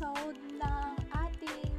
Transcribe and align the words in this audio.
episode 0.00 0.40
ng 0.56 0.96
ating 1.12 1.72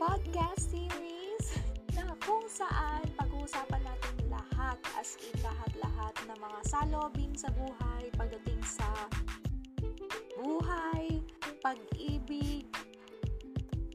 podcast 0.00 0.72
series 0.72 1.60
na 2.00 2.08
kung 2.24 2.40
saan 2.48 3.04
pag-uusapan 3.20 3.84
natin 3.84 4.16
lahat, 4.32 4.80
as 4.96 5.12
in 5.20 5.36
lahat-lahat 5.44 6.16
ng 6.24 6.38
mga 6.40 6.60
salobing 6.72 7.36
sa 7.36 7.52
buhay 7.52 8.08
pagdating 8.16 8.64
sa 8.64 8.88
buhay, 10.40 11.20
pag-ibig, 11.60 12.64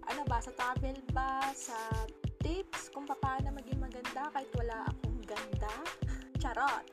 ano 0.05 0.21
ba, 0.29 0.37
sa 0.37 0.53
travel 0.53 1.01
ba, 1.09 1.41
sa 1.57 1.73
tips 2.45 2.93
kung 2.93 3.09
paano 3.09 3.49
maging 3.49 3.81
maganda 3.81 4.29
kahit 4.29 4.53
wala 4.53 4.85
akong 4.93 5.25
ganda. 5.25 5.73
Charot! 6.45 6.85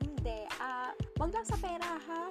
Hindi, 0.00 0.48
ah, 0.64 0.88
uh, 0.88 1.20
wag 1.20 1.28
lang 1.28 1.44
sa 1.44 1.60
pera 1.60 2.00
ha. 2.08 2.24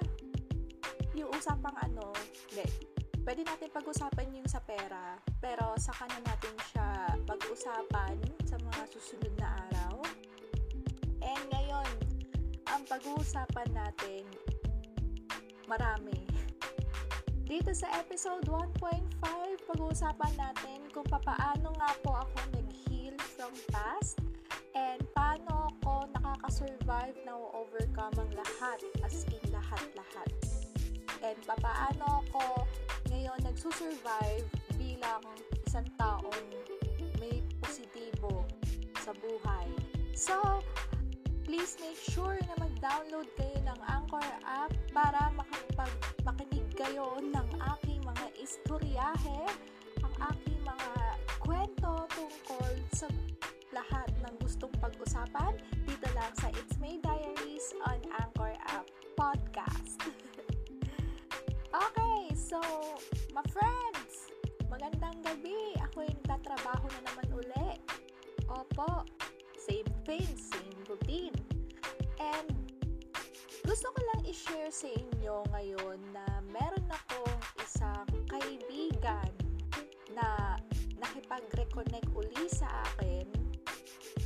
Yung 1.14 1.30
usapang 1.30 1.78
ano, 1.86 2.10
hindi. 2.50 2.85
Pwede 3.26 3.42
natin 3.42 3.74
pag-usapan 3.74 4.38
yung 4.38 4.46
sa 4.46 4.62
pera, 4.62 5.18
pero 5.42 5.74
saka 5.82 6.06
na 6.14 6.30
natin 6.30 6.54
siya 6.70 7.10
pag-usapan 7.26 8.22
sa 8.46 8.54
mga 8.54 8.82
susunod 8.94 9.34
na 9.42 9.50
araw. 9.66 9.98
And 11.26 11.42
ngayon, 11.50 11.90
ang 12.70 12.86
pag-uusapan 12.86 13.74
natin, 13.74 14.22
marami. 15.66 16.22
Dito 17.50 17.74
sa 17.74 17.90
episode 17.98 18.46
1.5, 18.46 19.18
pag-uusapan 19.74 20.34
natin 20.38 20.86
kung 20.94 21.10
paano 21.10 21.74
nga 21.82 21.90
po 22.06 22.14
ako 22.14 22.38
nag-heal 22.54 23.18
from 23.34 23.50
past 23.74 24.22
and 24.78 25.02
paano 25.18 25.66
ako 25.74 26.06
nakaka-survive 26.14 27.18
na 27.26 27.34
overcome 27.34 28.14
ang 28.22 28.30
lahat, 28.38 28.78
as 29.02 29.26
in 29.26 29.42
lahat-lahat. 29.50 30.30
And 31.26 31.42
paano 31.42 32.22
ako 32.22 32.70
ngayon 33.16 33.40
nagsusurvive 33.48 34.44
bilang 34.76 35.24
isang 35.64 35.88
taong 35.96 36.44
may 37.16 37.40
positibo 37.64 38.44
sa 39.00 39.16
buhay. 39.16 39.64
So, 40.12 40.60
please 41.48 41.80
make 41.80 41.96
sure 41.96 42.36
na 42.44 42.60
mag-download 42.60 43.24
kayo 43.40 43.56
ng 43.64 43.80
Anchor 43.88 44.28
app 44.44 44.68
para 44.92 45.32
makapag 45.32 45.92
makinig 46.28 46.68
kayo 46.76 47.16
ng 47.24 47.48
aking 47.72 48.04
mga 48.04 48.26
istoryahe, 48.36 49.40
ang 50.04 50.14
aking 50.36 50.60
mga 50.60 50.92
kwento 51.40 52.04
tungkol 52.12 52.70
sa 52.92 53.08
lahat 53.72 54.12
ng 54.28 54.34
gustong 54.44 54.72
pag-usapan 54.76 55.56
dito 55.88 56.08
lang 56.12 56.32
sa 56.36 56.52
It's 56.52 56.76
May 56.76 57.00
Diaries 57.00 57.72
on 57.88 57.96
Anchor 58.12 58.52
app 58.68 58.84
podcast. 59.16 60.04
okay, 61.88 62.15
so, 62.46 62.62
my 63.34 63.42
friends, 63.50 64.30
magandang 64.70 65.18
gabi. 65.26 65.74
Ako 65.90 66.06
yung 66.06 66.22
tatrabaho 66.30 66.86
na 66.94 67.00
naman 67.10 67.26
uli. 67.34 67.74
Opo, 68.46 69.02
same 69.58 69.90
thing, 70.06 70.30
same 70.38 70.78
routine. 70.86 71.34
And, 72.22 72.54
gusto 73.66 73.90
ko 73.90 73.98
lang 73.98 74.30
i-share 74.30 74.70
sa 74.70 74.86
inyo 74.86 75.42
ngayon 75.50 75.98
na 76.14 76.22
meron 76.54 76.86
akong 76.86 77.42
isang 77.66 78.06
kaibigan 78.30 79.34
na 80.14 80.54
nakipag-reconnect 81.02 82.06
uli 82.14 82.46
sa 82.46 82.70
akin 82.94 83.26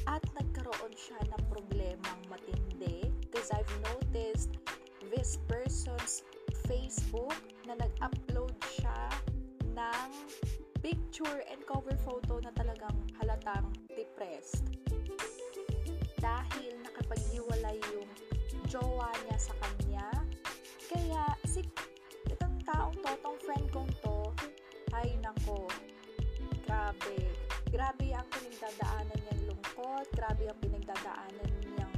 at 0.05 0.21
nagkaroon 0.37 0.93
siya 0.93 1.25
ng 1.25 1.43
problemang 1.49 2.21
matindi 2.29 3.09
because 3.25 3.49
I've 3.49 3.75
noticed 3.97 4.61
this 5.09 5.41
person's 5.49 6.21
Facebook 6.71 7.35
na 7.67 7.75
nag-upload 7.75 8.55
siya 8.63 9.11
ng 9.75 10.11
picture 10.79 11.43
and 11.51 11.59
cover 11.67 11.99
photo 12.07 12.39
na 12.39 12.55
talagang 12.55 12.95
halatang 13.19 13.75
depressed. 13.91 14.63
Dahil 16.23 16.79
nakapaghiwalay 16.87 17.75
yung 17.91 18.07
jowa 18.71 19.11
niya 19.27 19.39
sa 19.51 19.55
kanya. 19.59 20.07
Kaya 20.87 21.35
si 21.43 21.67
itong 22.31 22.63
taong 22.63 22.95
to, 23.03 23.19
tong 23.19 23.39
friend 23.43 23.67
kong 23.75 23.91
to, 24.07 24.31
ay 24.95 25.11
nako, 25.19 25.67
grabe. 26.71 27.19
Grabe 27.67 28.15
ang 28.15 28.31
pinagdadaanan 28.31 29.19
niyang 29.27 29.43
lungkot, 29.51 30.07
grabe 30.15 30.47
ang 30.47 30.59
pinagdadaanan 30.63 31.51
niyang 31.67 31.95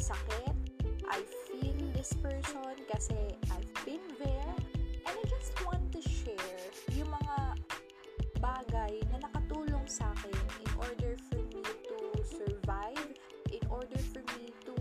sakit. 0.00 0.56
I 1.12 1.20
this 2.04 2.20
person 2.20 2.76
kasi 2.92 3.16
I've 3.48 3.72
been 3.88 4.04
there 4.20 4.52
and 5.08 5.14
I 5.16 5.24
just 5.24 5.56
want 5.64 5.88
to 5.96 6.04
share 6.04 6.68
yung 6.92 7.08
mga 7.08 7.56
bagay 8.44 9.00
na 9.08 9.24
nakatulong 9.24 9.88
sa 9.88 10.12
akin 10.12 10.36
in 10.36 10.70
order 10.76 11.16
for 11.32 11.40
me 11.48 11.64
to 11.64 11.96
survive, 12.20 13.08
in 13.48 13.64
order 13.72 13.96
for 14.12 14.20
me 14.36 14.52
to 14.68 14.76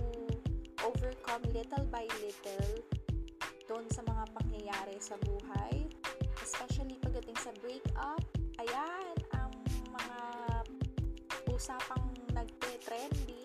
overcome 0.83 1.47
little 1.56 1.88
by 1.88 2.03
little 2.19 2.75
doon 3.72 3.88
sa 3.88 4.03
mga 4.03 4.28
pangyayari 4.35 5.00
sa 5.00 5.16
buhay, 5.23 5.88
especially 6.44 7.00
pagdating 7.00 7.39
sa 7.39 7.56
breakup. 7.63 8.19
Ayan, 8.59 9.16
ang 9.31 9.56
mga 9.95 10.19
usapang 11.56 12.03
nagte-trending 12.35 13.43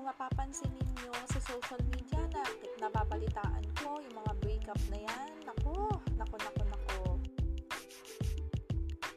kung 0.00 0.08
mapapansin 0.08 0.72
ninyo 0.80 1.12
sa 1.28 1.36
social 1.44 1.76
media 1.92 2.24
na 2.32 2.40
napapalitaan 2.80 3.60
ko 3.84 4.00
yung 4.00 4.16
mga 4.16 4.32
breakup 4.40 4.80
na 4.88 4.96
yan, 4.96 5.28
nako, 5.44 6.00
nako, 6.16 6.40
nako, 6.40 6.62
nako. 6.72 7.00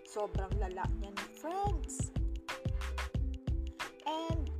Sobrang 0.03 0.51
lala 0.59 0.83
niyan, 0.99 1.15
friends. 1.39 2.11
And, 4.03 4.51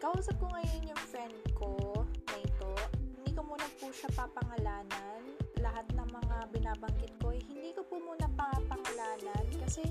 kausap 0.00 0.40
ko 0.40 0.48
ngayon 0.56 0.96
yung 0.96 1.02
friend 1.04 1.36
ko 1.52 2.00
na 2.32 2.36
ito. 2.40 2.72
Hindi 2.96 3.36
ko 3.36 3.44
muna 3.44 3.68
po 3.76 3.92
siya 3.92 4.08
papangalanan. 4.16 5.20
Lahat 5.60 5.84
ng 5.92 6.16
mga 6.16 6.36
binabanggit 6.48 7.12
ko, 7.20 7.36
eh, 7.36 7.44
hindi 7.44 7.76
ko 7.76 7.84
po 7.84 8.00
muna 8.00 8.24
papangalanan 8.40 9.44
kasi 9.60 9.84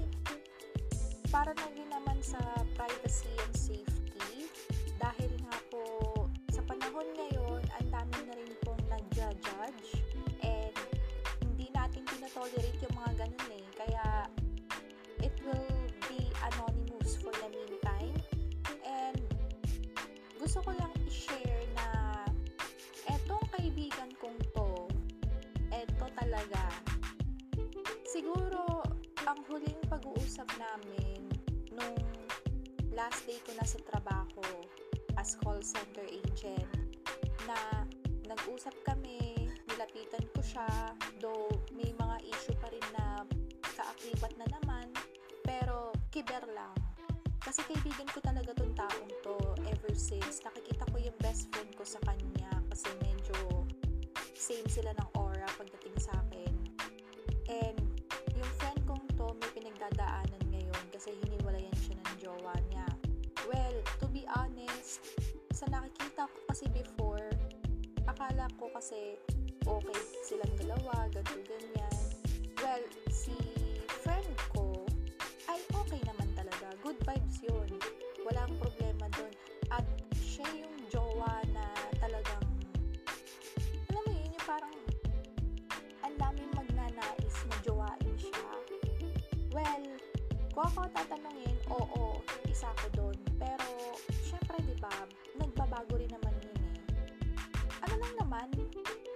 para 1.29 1.53
na 1.53 1.69
din 1.77 1.85
naman 1.93 2.17
sa 2.25 2.41
privacy 2.73 3.29
and 3.45 3.53
safety 3.53 3.95
dahil 5.05 5.34
po 5.71 5.83
sa 6.51 6.61
panahon 6.65 7.07
ngayon 7.15 7.61
ang 7.79 7.87
dami 7.91 8.17
na 8.27 8.33
rin 8.35 8.51
pong 8.63 8.81
nagja-judge 8.91 10.03
and 10.43 10.75
hindi 11.43 11.67
natin 11.71 12.03
tinatolerate 12.07 12.79
yung 12.83 12.95
mga 12.95 13.11
ganun 13.25 13.49
eh. 13.51 13.65
Kaya 13.75 14.05
it 15.23 15.35
will 15.43 15.71
be 16.11 16.27
anonymous 16.43 17.19
for 17.19 17.31
the 17.31 17.49
meantime. 17.51 18.15
And 18.83 19.19
gusto 20.39 20.63
ko 20.63 20.71
lang 20.75 20.91
i-share 21.07 21.65
na 21.75 21.87
etong 23.11 23.45
kaibigan 23.55 24.11
kong 24.19 24.39
to 24.55 24.87
eto 25.71 26.05
talaga. 26.15 26.63
Siguro 28.07 28.83
ang 29.27 29.39
huling 29.49 29.79
pag-uusap 29.91 30.47
namin 30.55 31.27
nung 31.75 31.99
last 32.95 33.27
day 33.27 33.35
ko 33.43 33.51
na 33.59 33.67
sa 33.67 33.79
trabaho 33.83 34.39
as 35.25 35.33
call 35.41 35.57
center 35.65 36.05
agent 36.05 36.69
na 37.49 37.57
nag-usap 38.29 38.77
kami, 38.85 39.49
nilapitan 39.65 40.21
ko 40.37 40.41
siya, 40.45 40.69
though 41.17 41.49
may 41.73 41.89
mga 41.97 42.21
issue 42.29 42.53
pa 42.61 42.69
rin 42.69 42.85
na 42.93 43.25
kaakibat 43.73 44.37
na 44.37 44.45
naman, 44.53 44.85
pero 45.41 45.89
kiber 46.13 46.45
lang. 46.53 46.77
Kasi 47.41 47.65
kaibigan 47.65 48.05
ko 48.13 48.21
talaga 48.21 48.53
tong 48.53 48.77
taong 48.77 49.11
to 49.25 49.37
ever 49.65 49.97
since 49.97 50.45
nakikita 50.45 50.85
ko 50.93 50.97
yung 51.01 51.17
best 51.17 51.49
friend 51.49 51.73
ko 51.73 51.81
sa 51.81 51.97
kanya 52.05 52.49
kasi 52.69 52.89
medyo 53.01 53.65
same 54.37 54.69
sila 54.69 54.93
ng 54.93 55.09
aura 55.17 55.49
pagdating 55.57 55.97
sa 55.97 56.13
sa 65.55 65.65
nakikita 65.71 66.27
ko 66.27 66.37
kasi 66.51 66.65
before, 66.71 67.29
akala 68.05 68.45
ko 68.59 68.67
kasi 68.75 69.15
okay 69.65 69.99
silang 70.21 70.53
dalawa, 70.59 71.09
ganito, 71.09 71.41
ganyan. 71.47 71.97
Well, 72.61 72.83
si 73.09 73.35
friend 74.03 74.35
ko 74.53 74.85
ay 75.49 75.61
okay 75.73 76.01
naman 76.05 76.29
talaga. 76.33 76.73
Good 76.81 76.97
vibes 77.05 77.37
yun. 77.45 77.69
Walang 78.25 78.57
problema 78.57 79.05
doon. 79.13 79.33
At 79.69 79.85
siya 80.17 80.45
yung 80.53 80.75
jowa 80.89 81.41
na 81.53 81.65
talagang 82.01 82.45
alam 83.89 84.01
mo 84.01 84.11
yun, 84.11 84.29
yung 84.33 84.45
parang 84.45 84.75
ang 86.01 86.15
daming 86.17 86.51
magnanais 86.53 87.35
na 87.49 87.57
jowain 87.65 88.15
siya. 88.17 88.49
Well, 89.53 89.85
kung 90.51 90.65
ako 90.67 90.89
tatanungin, 90.93 91.57
oo, 91.69 92.21
isa 92.49 92.69
ko 92.81 92.87
doon. 92.97 93.17
Pero, 93.37 93.95
syempre, 94.55 94.71
di 94.71 94.75
ba, 94.79 94.95
nagbabago 95.35 95.99
rin 95.99 96.07
naman 96.07 96.33
yun 96.39 96.59
eh. 96.63 96.79
Ano 97.83 97.95
lang 97.99 98.13
naman, 98.23 98.47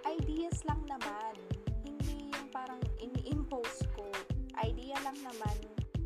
ideas 0.03 0.67
lang 0.67 0.81
naman. 0.83 1.33
Hindi 1.87 2.27
yung 2.35 2.49
parang 2.51 2.79
ini-impose 2.99 3.87
ko. 3.95 4.03
Idea 4.59 4.99
lang 4.99 5.15
naman 5.23 5.55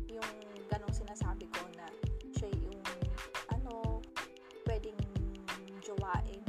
yung 0.06 0.30
ganong 0.70 0.94
sinasabi 0.94 1.50
ko 1.50 1.66
na 1.74 1.90
siya 2.30 2.46
yung 2.62 2.78
ano, 3.50 3.98
pwedeng 4.70 4.98
jowain 5.82 6.42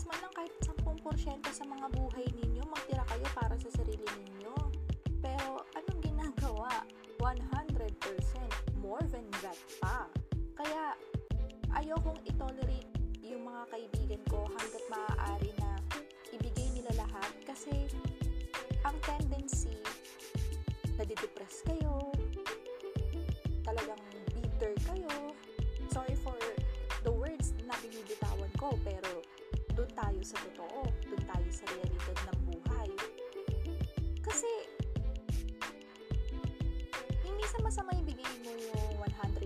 Least 0.00 0.16
man 0.16 0.24
lang 0.24 0.32
kahit 0.32 0.54
10% 0.64 1.60
sa 1.60 1.64
mga 1.68 1.86
buhay 1.92 2.24
ninyo, 2.32 2.64
magtira 2.72 3.04
kayo 3.04 3.26
para 3.36 3.52
sa 3.60 3.68
sarili 3.68 4.00
ninyo. 4.00 4.56
Pero 5.20 5.60
anong 5.76 6.00
ginagawa? 6.00 6.72
100% 7.20 8.80
more 8.80 9.04
than 9.12 9.28
that 9.44 9.60
pa. 9.76 10.08
Kaya 10.56 10.96
ayokong 11.76 12.16
itolerate 12.24 12.88
yung 13.20 13.44
mga 13.44 13.68
kaibigan 13.68 14.24
ko 14.32 14.48
hanggat 14.48 14.84
maaari 14.88 15.52
na 15.60 15.76
ibigay 16.32 16.80
nila 16.80 17.04
lahat 17.04 17.36
kasi 17.44 17.84
ang 18.88 18.96
tendency 19.04 19.84
nadidepress 20.96 21.60
kayo, 21.68 22.08
talagang 23.68 24.00
bitter 24.32 24.72
kayo. 24.80 25.36
Sorry 25.92 26.16
for 26.24 26.40
the 27.04 27.12
words 27.12 27.52
na 27.68 27.76
binibitawan 27.84 28.48
ko, 28.56 28.72
pero 28.80 29.20
tayo 30.00 30.20
sa 30.24 30.40
totoo, 30.48 30.88
doon 31.04 31.24
tayo 31.28 31.48
sa 31.52 31.68
realidad 31.76 32.18
ng 32.32 32.40
buhay. 32.48 32.88
Kasi, 34.24 34.48
hindi 37.20 37.44
sa 37.44 37.60
masama 37.60 37.92
ibigay 38.00 38.32
mo 38.40 38.52
yung 38.56 38.96
100%. 39.04 39.44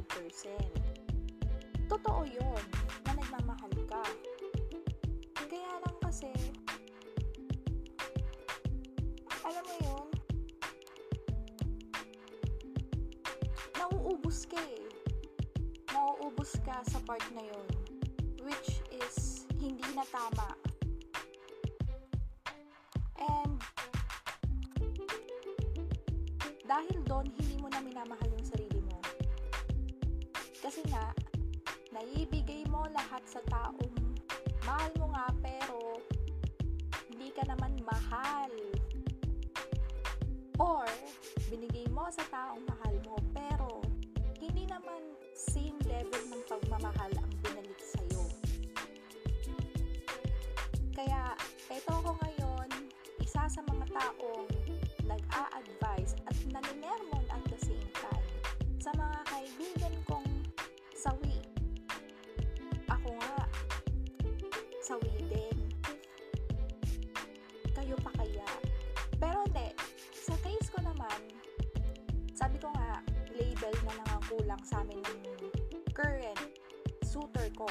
Totoo 1.90 2.22
yun, 2.22 2.62
na 3.02 3.18
nagmamahal 3.18 3.74
ka. 3.90 4.04
Kaya 5.42 5.72
lang 5.82 5.96
kasi, 5.98 6.30
alam 9.42 9.64
mo 9.66 9.74
yun, 9.82 10.06
nauubos 13.74 14.46
ka 14.46 14.58
eh. 14.70 14.86
Nauubos 15.90 16.54
ka 16.62 16.78
sa 16.86 16.98
part 17.02 17.26
na 17.34 17.42
yun. 17.42 17.66
Which 18.42 18.82
is, 18.90 19.46
hindi 19.64 19.88
na 19.96 20.04
tama. 20.12 20.48
And, 23.16 23.56
dahil 26.68 26.98
doon, 27.08 27.26
hindi 27.32 27.56
mo 27.56 27.72
na 27.72 27.80
minamahal 27.80 28.28
yung 28.28 28.44
sarili 28.44 28.84
mo. 28.84 29.00
Kasi 30.60 30.84
nga, 30.92 31.16
naibigay 31.96 32.68
mo 32.68 32.84
lahat 32.92 33.24
sa 33.24 33.40
taong 33.48 33.96
mahal 34.68 34.92
mo 35.00 35.06
nga 35.16 35.32
pero 35.40 35.96
hindi 37.08 37.32
ka 37.32 37.48
naman 37.48 37.80
mahal. 37.88 38.52
Or, 40.60 40.84
binigay 41.48 41.88
mo 41.88 42.04
sa 42.12 42.24
taong 42.28 42.60
mahal 42.68 42.73
din. 65.28 65.58
Kayo 67.74 67.96
pa 68.00 68.10
kaya? 68.16 68.48
Pero 69.18 69.44
hindi, 69.48 69.68
sa 70.12 70.34
case 70.40 70.68
ko 70.72 70.80
naman, 70.84 71.20
sabi 72.34 72.58
ko 72.58 72.68
nga, 72.74 73.00
label 73.34 73.74
na 73.86 73.92
lang 73.98 74.08
ang 74.10 74.24
kulang 74.30 74.62
sa 74.62 74.82
amin 74.82 75.00
ng 75.00 75.52
current 75.94 76.40
suitor 77.06 77.46
ko. 77.54 77.70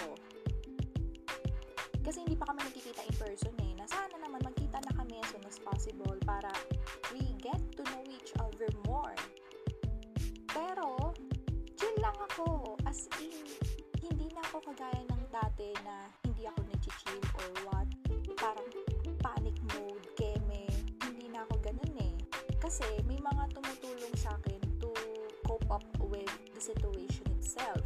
Kasi 2.04 2.24
hindi 2.24 2.36
pa 2.36 2.52
kami 2.52 2.64
nagkikita 2.68 3.04
in 3.04 3.16
person 3.16 3.56
eh. 3.64 3.72
Na 3.80 3.88
sana 3.88 4.16
naman 4.20 4.44
magkita 4.44 4.80
na 4.84 4.92
kami 4.96 5.20
as 5.20 5.28
soon 5.32 5.44
as 5.48 5.60
possible 5.60 6.16
para 6.28 6.52
we 7.16 7.24
get 7.40 7.60
to 7.76 7.84
know 7.92 8.04
each 8.12 8.32
other 8.40 8.68
more. 8.88 9.16
Pero, 10.52 11.16
chill 11.80 11.96
lang 12.00 12.16
ako. 12.32 12.76
As 12.84 13.08
in, 13.24 13.36
hindi 14.04 14.28
na 14.36 14.44
ako 14.52 14.72
kagaya 14.72 15.04
ng 15.08 15.24
dati 15.32 15.72
na 15.88 16.12
nag-chill 17.14 17.30
or 17.38 17.50
what. 17.66 17.88
Parang 18.38 18.70
panic 19.22 19.58
mode, 19.74 20.06
keme. 20.18 20.66
Hindi 21.04 21.28
na 21.30 21.46
ako 21.46 21.56
ganun 21.62 21.96
eh. 22.02 22.16
Kasi 22.60 22.84
may 23.06 23.20
mga 23.20 23.54
tumutulong 23.54 24.16
sa 24.18 24.36
akin 24.40 24.60
to 24.80 24.92
cope 25.46 25.68
up 25.70 25.86
with 26.00 26.30
the 26.56 26.62
situation 26.62 27.28
itself. 27.38 27.86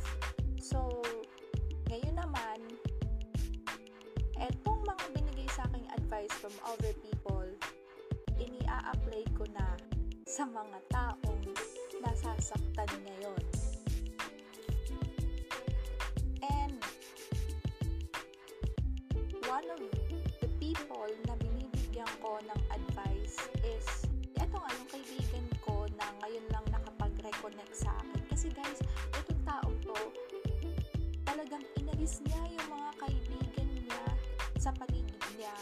So, 0.61 1.01
ngayon 1.89 2.15
naman, 2.17 2.59
etong 4.37 4.81
mga 4.85 5.05
binigay 5.13 5.49
sa 5.49 5.65
aking 5.71 5.87
advice 5.93 6.33
from 6.37 6.53
other 6.65 6.93
people, 7.01 7.47
ini-a-apply 8.37 9.23
ko 9.35 9.43
na 9.53 9.65
sa 10.27 10.45
mga 10.45 10.77
taong 10.91 11.41
nasasaktan 12.03 12.91
ngayon. 13.01 13.56
People 21.07 21.23
na 21.31 21.39
binibigyan 21.39 22.11
ko 22.19 22.35
ng 22.43 22.61
advice 22.67 23.39
is, 23.63 23.87
eto 24.35 24.59
nga, 24.59 24.71
yung 24.75 24.89
kaibigan 24.91 25.47
ko 25.63 25.87
na 25.95 26.03
ngayon 26.19 26.43
lang 26.51 26.65
nakapag-reconnect 26.67 27.71
sa 27.71 27.95
akin. 28.03 28.21
Kasi 28.27 28.51
guys, 28.51 28.79
itong 29.15 29.43
taong 29.47 29.77
to, 29.79 29.95
talagang 31.23 31.63
inalis 31.79 32.19
niya 32.27 32.41
yung 32.59 32.67
mga 32.67 32.89
kaibigan 32.99 33.69
niya 33.87 34.03
sa 34.59 34.75
paligid 34.75 35.23
niya. 35.39 35.55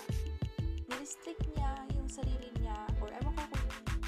Nirestrict 0.89 1.45
niya 1.53 1.69
yung 1.93 2.09
sarili 2.09 2.49
niya, 2.57 2.77
or 2.97 3.13
ewan 3.13 3.33
ko 3.37 3.45
kung 3.45 3.65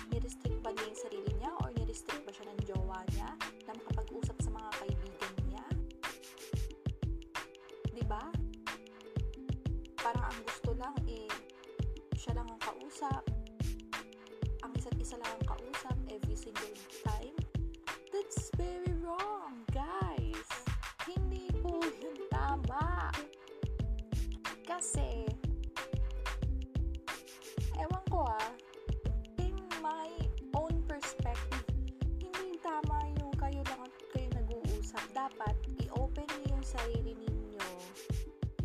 nirestrict 0.09 0.57
ba 0.65 0.73
niya 0.73 0.89
yung 0.89 1.01
sarili 1.05 1.31
niya, 1.37 1.51
or 1.61 1.69
nirestrict 1.77 2.23
ba 2.25 2.33
siya 2.33 2.49
ng 2.49 2.59
jowa 2.65 2.99
niya 3.13 3.29
na 3.69 3.77
makapag-usap 3.77 4.37
sa 4.41 4.49
mga 4.49 4.69
kaibigan 4.81 5.33
niya. 5.45 5.65
ba? 8.07 8.23
Parang 9.99 10.23
ang 10.31 10.39
gusto 10.47 10.66
single 16.57 16.93
time. 17.05 17.37
That's 18.13 18.49
very 18.57 18.93
wrong, 19.03 19.61
guys. 19.69 20.49
Hindi 21.05 21.47
po 21.61 21.79
yun 22.01 22.17
tama. 22.33 23.13
Kasi, 24.67 25.25
ewan 27.77 28.03
ko 28.11 28.27
ah, 28.27 28.51
in 29.39 29.55
my 29.79 30.11
own 30.57 30.81
perspective, 30.89 31.65
hindi 32.19 32.59
tama 32.59 33.07
yung 33.21 33.33
kayo 33.37 33.61
lang 33.63 33.87
kayo 34.11 34.27
nag-uusap. 34.35 35.03
Dapat, 35.15 35.55
i-open 35.87 36.27
niyo 36.41 36.59
yung 36.59 36.65
sarili 36.65 37.15
ninyo 37.15 37.69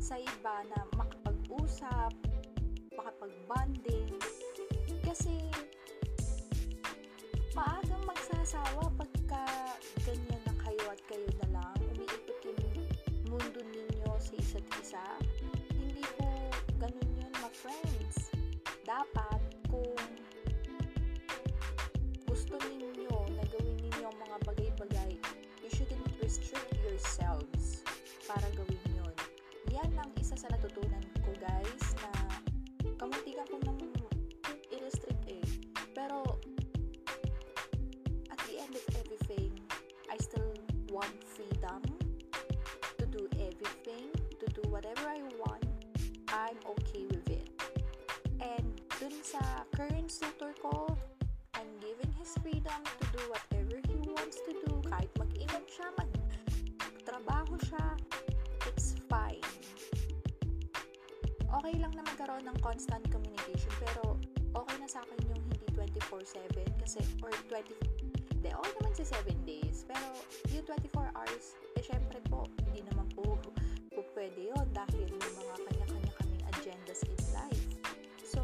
sa 0.02 0.18
iba 0.18 0.54
na 0.74 0.78
makapag-usap, 0.98 2.12
makapag-bonding. 2.98 4.10
Kasi, 5.06 5.38
maagang 7.52 8.04
magsasawa 8.08 8.88
pagka 8.96 9.44
ganyan 10.08 10.40
na 10.48 10.54
kayo 10.64 10.84
at 10.88 11.00
kayo 11.04 11.28
na 11.44 11.60
lang. 11.60 11.76
Umiikot 11.92 12.40
yung 12.48 12.60
mundo 13.28 13.60
ninyo 13.60 14.10
sa 14.16 14.32
isa't 14.40 14.66
isa. 14.80 15.04
Hindi 15.76 16.00
po 16.16 16.28
ganun 16.80 17.10
yun, 17.12 17.32
my 17.44 17.52
friends. 17.52 18.32
Dapat, 18.88 19.40
kung 19.68 20.00
gusto 22.24 22.56
ninyo 22.56 23.16
na 23.36 23.44
gawin 23.52 23.76
ninyo 23.84 24.06
ang 24.08 24.18
mga 24.18 24.36
bagay-bagay, 24.48 25.12
you 25.60 25.68
shouldn't 25.76 26.08
restrict 26.24 26.72
yourselves 26.80 27.84
para 28.24 28.48
gawin 28.56 28.80
yun. 28.96 29.16
Yan 29.76 29.92
ang 30.00 30.10
isa 30.16 30.40
sa 30.40 30.48
natutunan 30.48 31.04
ko, 31.20 31.36
guys, 31.36 31.84
na 32.00 32.10
kamuntikan 32.96 33.44
ko 33.44 33.60
nang 33.60 33.81
I'm 46.52 46.60
okay 46.76 47.08
with 47.08 47.24
it. 47.32 47.48
And 48.44 48.76
dun 49.00 49.16
sa 49.24 49.64
current 49.72 50.12
suitor 50.12 50.52
ko, 50.60 50.84
I'm 51.56 51.64
his 52.20 52.36
freedom 52.44 52.76
to 52.84 53.04
do 53.08 53.24
whatever 53.32 53.80
he 53.88 53.96
wants 54.04 54.36
to 54.44 54.52
do. 54.68 54.84
Kahit 54.84 55.08
mag-inom 55.16 55.64
siya, 55.64 55.88
mag-trabaho 55.96 57.56
siya, 57.64 57.96
it's 58.68 59.00
fine. 59.08 59.40
Okay 61.40 61.74
lang 61.80 61.96
na 61.96 62.04
magkaroon 62.04 62.44
ng 62.44 62.58
constant 62.60 63.00
communication, 63.08 63.72
pero 63.80 64.20
okay 64.52 64.76
na 64.76 64.88
sa 64.92 65.00
akin 65.08 65.32
yung 65.32 65.40
hindi 65.48 65.66
24-7 65.72 66.68
kasi, 66.84 67.00
or 67.24 67.32
20, 67.48 67.72
hindi, 68.36 68.50
okay 68.52 68.72
naman 68.76 68.92
sa 68.92 69.04
7 69.24 69.32
days, 69.48 69.88
pero 69.88 70.04
yung 70.52 70.68
24 70.68 71.16
hours, 71.16 71.56
eh 71.80 71.82
syempre 71.82 72.20
po, 72.28 72.44
agendas 76.92 77.02
in 77.08 77.34
life. 77.34 77.66
So, 78.24 78.40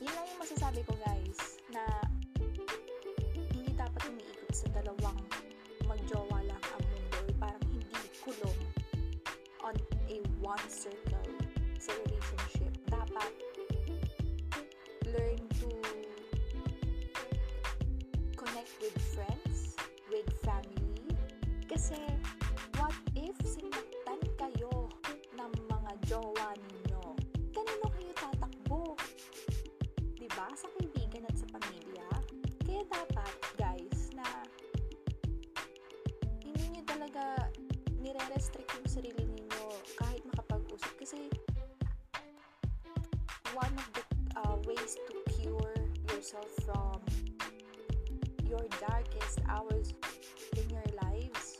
yun 0.00 0.12
lang 0.12 0.26
yung 0.28 0.40
masasabi 0.40 0.84
ko 0.84 0.92
guys, 1.00 1.56
na 1.72 1.80
hindi 3.56 3.72
dapat 3.72 4.02
umiikot 4.12 4.52
sa 4.52 4.68
dalawang 4.76 5.20
magjowa 5.88 6.38
lang 6.44 6.62
ang 6.76 6.84
mundo, 6.84 7.20
parang 7.40 7.64
hindi 7.72 8.04
kulong 8.20 8.60
on 9.64 9.76
a 10.12 10.18
one 10.44 10.66
circle 10.68 11.32
sa 11.80 11.92
relationship. 12.04 12.61
Nire-restrict 38.22 38.70
yung 38.78 38.86
sarili 38.86 39.22
ninyo 39.26 39.66
kahit 39.98 40.22
makapag-usap. 40.30 40.94
Kasi, 40.94 41.26
one 43.50 43.74
of 43.74 43.88
the 43.98 44.04
uh, 44.38 44.56
ways 44.62 44.94
to 45.10 45.18
cure 45.34 45.74
yourself 46.14 46.46
from 46.62 47.02
your 48.46 48.62
darkest 48.78 49.42
hours 49.50 49.94
in 50.54 50.66
your 50.70 50.86
lives 51.02 51.58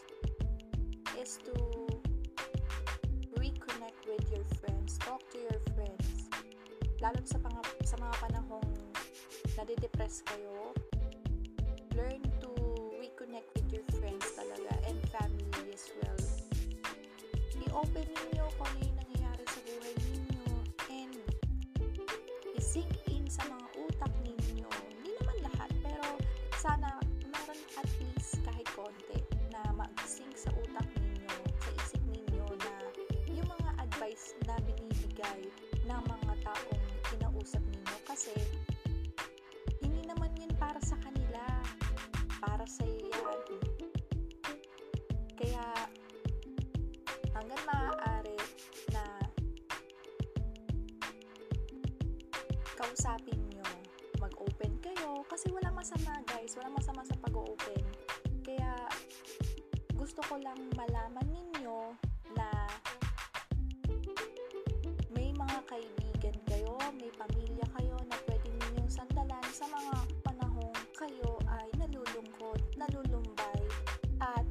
is 1.19 1.39
to 1.43 1.55
reconnect 3.39 4.01
with 4.07 4.25
your 4.31 4.47
friends, 4.63 4.99
talk 5.03 5.23
to 5.35 5.39
your 5.43 5.61
friends. 5.75 6.31
Lalo 7.03 7.19
sa, 7.27 7.43
pang- 7.43 7.83
sa 7.83 7.97
mga 7.99 8.15
panahong 8.23 8.71
nadidepress 9.59 10.23
kayo, 10.23 10.72
I-open 17.83 18.07
ninyo 18.15 18.47
kung 18.55 18.71
ano 18.71 18.79
yung 18.79 18.79
nangyayari 18.79 18.92
kausapin 52.83 53.39
nyo, 53.55 53.63
mag-open 54.19 54.75
kayo, 54.83 55.23
kasi 55.31 55.47
wala 55.55 55.71
masama 55.71 56.19
guys, 56.27 56.51
wala 56.59 56.75
masama 56.75 57.07
sa 57.07 57.15
pag-open. 57.23 57.87
Kaya, 58.43 58.75
gusto 59.95 60.19
ko 60.27 60.35
lang 60.43 60.59
malaman 60.75 61.27
ninyo 61.31 61.95
na 62.35 62.51
may 65.15 65.31
mga 65.31 65.59
kaibigan 65.71 66.37
kayo, 66.51 66.75
may 66.99 67.11
pamilya 67.15 67.67
kayo 67.71 67.97
na 68.11 68.19
pwede 68.27 68.51
ninyong 68.51 68.91
sandalan 68.91 69.47
sa 69.55 69.71
mga 69.71 69.95
panahong 70.27 70.75
kayo 70.99 71.39
ay 71.55 71.71
nalulungkot, 71.79 72.59
nalulumbay, 72.75 73.63
at 74.19 74.47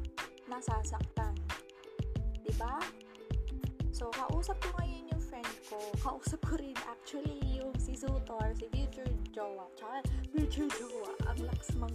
nasasaktan. 0.47 1.35
ba? 2.59 2.79
So, 3.89 4.07
kausap 4.13 4.61
ko 4.61 4.69
ngayon 4.77 5.09
yung 5.09 5.23
friend 5.23 5.53
ko. 5.65 5.81
Kausap 5.97 6.41
ko 6.45 6.61
rin 6.61 6.77
actually 6.85 7.40
yung 8.01 8.55
si 8.57 8.65
future 8.73 9.13
jowa. 9.29 9.65
Tsaka, 9.77 10.01
future 10.33 10.69
jowa. 10.73 11.13
Ang 11.29 11.45
lakas 11.45 11.69
mang. 11.77 11.93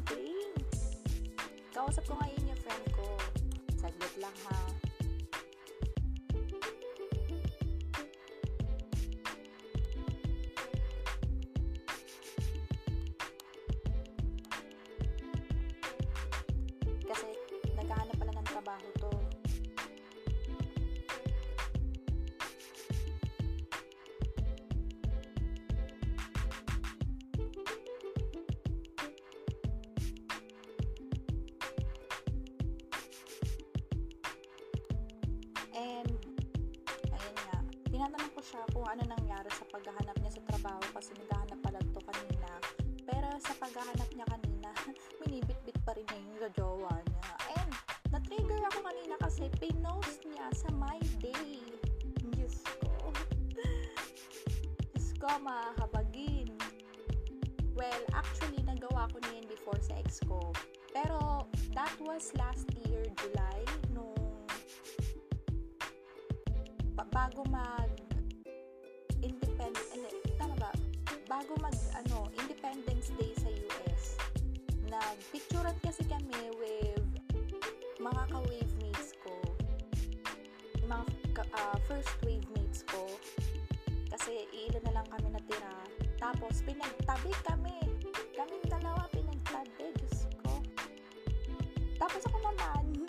Kausap 1.74 2.04
ko 2.06 2.14
ngayon 2.22 2.42
yung 2.46 2.60
friend 2.62 2.86
ko. 2.94 3.06
Saglit 3.74 4.14
lang 4.22 4.36
ha. 4.46 4.85
Ko 38.36 38.44
siya 38.44 38.68
kung 38.68 38.84
ano 38.84 39.00
nangyari 39.08 39.48
sa 39.48 39.64
paghahanap 39.72 40.12
niya 40.20 40.36
sa 40.36 40.44
trabaho 40.44 40.84
kasi 40.92 41.16
naghahanap 41.24 41.56
pala 41.64 41.80
to 41.80 42.00
kanina. 42.04 42.52
Pero 43.08 43.28
sa 43.40 43.56
paghahanap 43.56 44.10
niya 44.12 44.28
kanina, 44.28 44.70
minibit-bit 45.24 45.78
pa 45.88 45.96
rin 45.96 46.04
niya 46.04 46.20
yung 46.20 46.36
sa 46.52 47.00
niya. 47.00 47.32
And, 47.56 47.72
na-trigger 48.12 48.60
ako 48.68 48.78
kanina 48.84 49.16
kasi 49.24 49.48
pinost 49.56 50.20
niya 50.28 50.52
sa 50.52 50.68
my 50.76 51.00
day. 51.24 51.64
Diyos 52.28 52.60
ko. 52.84 53.08
Diyos 54.92 55.08
ko, 55.16 55.32
mahabagin. 55.40 56.52
Well, 57.72 58.04
actually, 58.12 58.60
nagawa 58.68 59.08
ko 59.16 59.16
na 59.24 59.32
yun 59.32 59.48
before 59.48 59.80
sa 59.80 59.96
ex 59.96 60.20
ko. 60.28 60.52
Pero, 60.92 61.48
that 61.72 61.92
was 62.04 62.36
last 62.36 62.68
year, 62.84 63.00
July, 63.16 63.64
nung 63.96 64.12
ba- 66.92 67.08
bago 67.08 67.40
mag 67.48 67.95
independent 69.66 70.14
hindi, 70.14 70.30
tama 70.38 70.54
ba? 70.62 70.70
Bago 71.26 71.58
mag 71.58 71.74
ano, 71.98 72.30
Independence 72.38 73.10
Day 73.18 73.32
sa 73.34 73.50
US. 73.50 74.04
Nagpicturean 74.86 75.74
kasi 75.82 76.06
kami 76.06 76.54
with 76.54 77.02
mga 77.98 78.22
ka-wave 78.30 78.74
mates 78.78 79.10
ko. 79.26 79.34
Mga 80.86 81.04
ah, 81.58 81.78
first 81.90 82.14
wave 82.22 82.46
mates 82.54 82.86
ko. 82.86 83.10
Kasi 84.06 84.46
ilan 84.54 84.82
na 84.86 85.02
lang 85.02 85.06
kami 85.10 85.34
natira. 85.34 85.74
Tapos 86.22 86.62
pinagtabi 86.62 87.34
kami. 87.42 87.74
Kaming 88.38 88.66
dalawa 88.70 89.10
pinagtabi, 89.10 89.90
Diyos 89.98 90.30
ko. 90.46 90.62
Tapos 91.98 92.22
ako 92.22 92.38
naman, 92.54 93.02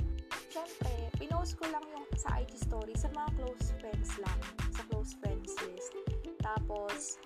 syempre, 0.50 1.12
pinost 1.22 1.54
ko 1.60 1.70
lang 1.70 1.86
yung 1.94 2.08
sa 2.18 2.42
IG 2.42 2.58
story 2.58 2.98
sa 2.98 3.12
mga 3.14 3.30
close 3.38 3.70
friends 3.78 4.12
lang. 4.18 4.40
Sa 4.74 4.82
close 4.90 5.14
friends 5.22 5.54
list. 5.70 6.17
Tapos, 6.48 7.20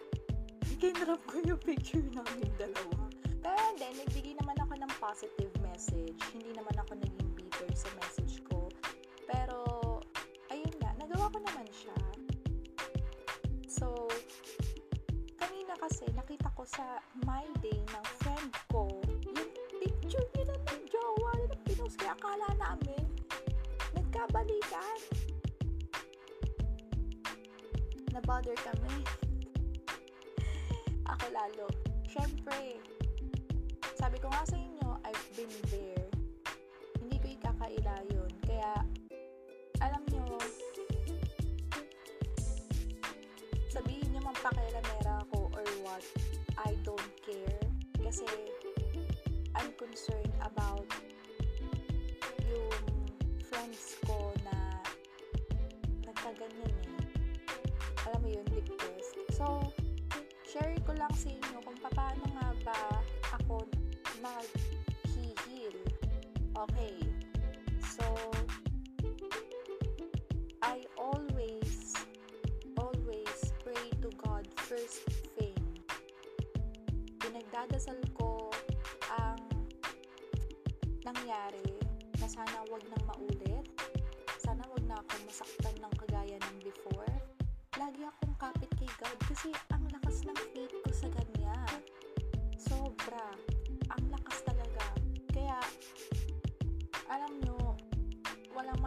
kinrap 0.81 1.21
ko 1.29 1.37
yung 1.45 1.61
picture 1.61 2.01
namin 2.09 2.49
dalawa. 2.57 3.05
Pero 3.37 3.65
then, 3.77 3.93
nagbigay 4.01 4.33
naman 4.33 4.57
ako 4.57 4.73
ng 4.81 4.91
positive 4.97 5.53
message. 5.61 6.17
Hindi 6.33 6.57
naman 6.57 6.73
ako 6.81 6.97
naging 6.97 7.29
bitter 7.37 7.69
sa 7.77 7.93
message 8.01 8.41
ko. 8.49 8.65
Pero, 9.29 9.61
ayun 10.49 10.73
nga, 10.81 10.97
nagawa 10.97 11.29
ko 11.29 11.37
naman 11.37 11.69
siya. 11.69 11.97
So, 13.69 14.09
kanina 15.37 15.77
kasi, 15.77 16.09
nakita 16.17 16.49
ko 16.57 16.65
sa 16.65 16.97
my 17.21 17.45
day 17.61 17.77
ng 17.77 18.05
friend 18.25 18.49
ko, 18.73 18.89
yung 19.05 19.51
picture 19.77 20.25
nila 20.33 20.57
ng 20.65 20.81
jowa 20.89 21.31
nila 21.37 21.55
pinost. 21.69 21.93
Kaya 22.01 22.17
akala 22.17 22.49
namin, 22.57 23.05
nagkabalikan. 23.93 25.29
Nabother 28.21 28.53
kami. 28.53 29.01
Ako 31.17 31.25
lalo. 31.33 31.65
Siyempre, 32.05 32.77
sabi 33.97 34.21
ko 34.21 34.29
nga 34.29 34.45
sa 34.45 34.61
inyo, 34.61 35.01
I've 35.01 35.25
been 35.33 35.49
there. 35.73 36.05
Hindi 37.01 37.17
ko 37.17 37.25
ikakaila 37.33 37.97
yun. 38.13 38.29
Kaya, 38.45 38.85
alam 39.81 40.05
nyo, 40.13 40.37
sabihin 43.73 44.13
nyo 44.13 44.21
man 44.21 44.37
pakialamera 44.37 45.25
ako 45.25 45.49
or 45.57 45.65
what, 45.81 46.05
I 46.61 46.77
don't 46.85 47.11
care. 47.25 47.65
Kasi, 48.05 48.29
I'm 49.57 49.73
concerned 49.81 50.29
about 50.45 50.85
yung 52.45 52.69
friends 53.49 53.97
ko 54.05 54.29
na 54.45 54.77
nagkaganyan 56.05 56.69
eh. 56.85 57.00
Alam 58.11 58.27
mo 58.27 58.29
yun, 58.35 58.43
depressed. 58.51 59.15
So, 59.31 59.71
share 60.43 60.75
ko 60.83 60.91
lang 60.99 61.15
sa 61.15 61.31
inyo 61.31 61.63
kung 61.63 61.79
paano 61.79 62.27
nga 62.35 62.47
ba 62.67 62.79
ako 63.39 63.63
mag-heal. 64.19 65.75
Okay. 66.51 67.00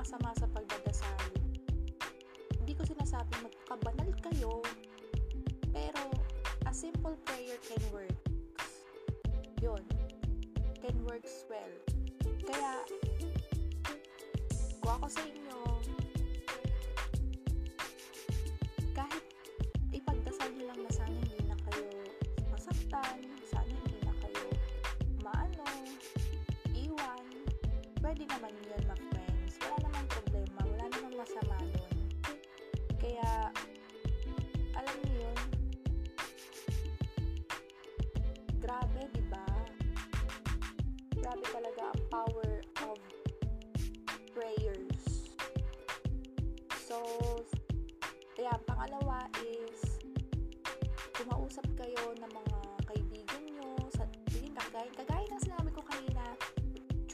Masama 0.04 0.36
sa 0.36 0.44
pagdadasal. 0.52 1.32
Hindi 2.60 2.76
ko 2.76 2.84
sinasabing 2.84 3.40
magkabanal 3.40 4.12
kayo, 4.20 4.60
pero 5.72 6.12
a 6.68 6.72
simple 6.76 7.16
prayer 7.24 7.56
can 7.64 7.80
work. 7.88 8.12
Yun. 9.64 9.80
Can 10.84 10.92
works 11.08 11.48
well. 11.48 11.72
Kaya, 12.44 12.84
kung 14.84 14.92
ako 14.92 15.08
sa 15.08 15.24
inyo, 15.24 15.60
kahit 18.92 19.24
ipagdasal 19.88 20.52
nyo 20.52 20.68
lang 20.68 20.80
na 20.84 20.92
sana 20.92 21.16
hindi 21.16 21.40
na 21.48 21.56
kayo 21.64 21.88
masaktan, 22.52 23.24
sana 23.48 23.72
hindi 23.72 24.04
na 24.04 24.12
kayo 24.20 24.52
maano, 25.24 25.64
iwan, 26.76 27.24
pwede 28.04 28.28
naman 28.28 28.52
yun 28.68 28.84
ma-friends. 28.84 29.13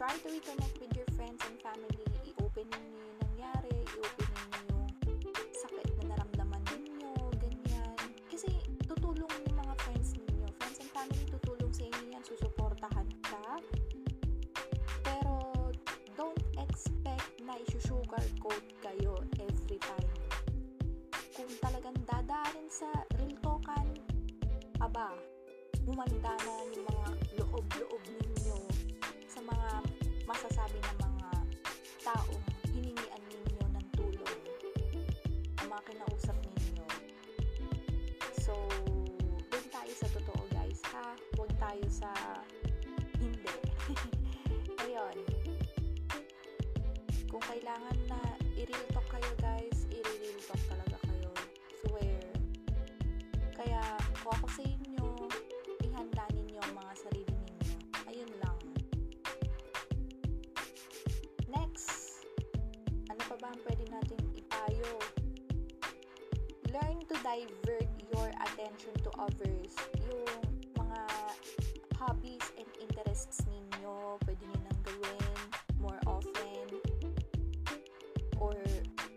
Try 0.00 0.16
to 0.16 0.32
reconnect 0.32 0.80
with 0.80 0.96
your 0.96 1.04
friends 1.12 1.44
and 1.44 1.60
family. 1.60 2.00
I-open 2.24 2.64
ninyo 2.72 3.00
yung 3.04 3.18
nangyari 3.20 3.68
i-open 3.68 4.28
ninyo 4.32 4.80
yung 5.12 5.52
sakit 5.60 5.92
na 6.00 6.16
naramdaman 6.16 6.64
ninyo 6.72 7.12
ganyan. 7.36 8.00
Kasi 8.32 8.48
tutulong 8.88 9.28
yung 9.28 9.56
mga 9.60 9.76
friends 9.84 10.16
ninyo. 10.16 10.48
Friends 10.56 10.80
and 10.80 10.88
family 10.96 11.20
tutulong 11.28 11.68
sa 11.76 11.84
inyo 11.84 12.16
yan. 12.16 12.24
Susuportahan 12.24 13.08
ka. 13.28 13.60
Pero 15.04 15.36
don't 16.16 16.44
expect 16.56 17.36
na 17.44 17.60
isusugarcoat 17.68 18.64
kayo 18.80 19.20
every 19.36 19.76
time. 19.84 20.12
Kung 21.36 21.52
talagang 21.60 22.00
dadaanin 22.08 22.72
sa 22.72 22.88
real 23.20 23.36
talkan, 23.44 23.84
aba, 24.80 25.12
humanda 25.84 26.32
na 26.40 26.54
yung 26.72 26.88
mga 26.88 27.06
loob-loob 27.36 28.00
ninyo 28.08 28.39
masasabi 30.30 30.78
ng 30.78 30.98
mga 31.10 31.30
taong 32.06 32.42
hiningian 32.70 33.22
ninyo 33.26 33.66
ng 33.74 33.86
tulong 33.98 34.38
ang 35.58 35.66
mga 35.66 35.82
kinausap 35.90 36.38
ninyo. 36.38 36.86
So, 38.38 38.54
doon 39.50 39.66
tayo 39.74 39.90
sa 39.90 40.06
totoo 40.14 40.42
guys 40.54 40.78
ha. 40.94 41.18
Huwag 41.34 41.50
tayo 41.58 41.82
sa 41.90 42.14
hindi. 43.18 43.50
Ayun. 44.86 45.18
Kung 47.26 47.42
kailangan 47.50 47.98
na 48.06 48.22
i-real 48.54 48.86
talk 48.94 49.10
kayo 49.10 49.34
guys, 49.42 49.90
i-real 49.90 50.38
talk 50.46 50.62
talaga 50.70 50.89
divert 67.30 67.86
your 68.10 68.28
attention 68.42 68.90
to 69.06 69.10
others. 69.14 69.70
Yung 70.02 70.26
mga 70.74 71.00
hobbies 71.94 72.46
and 72.58 72.66
interests 72.82 73.46
ninyo, 73.46 74.18
pwede 74.26 74.42
nyo 74.50 74.58
nang 74.66 74.80
gawin 74.82 75.38
more 75.78 76.00
often 76.10 76.66
or 78.42 78.58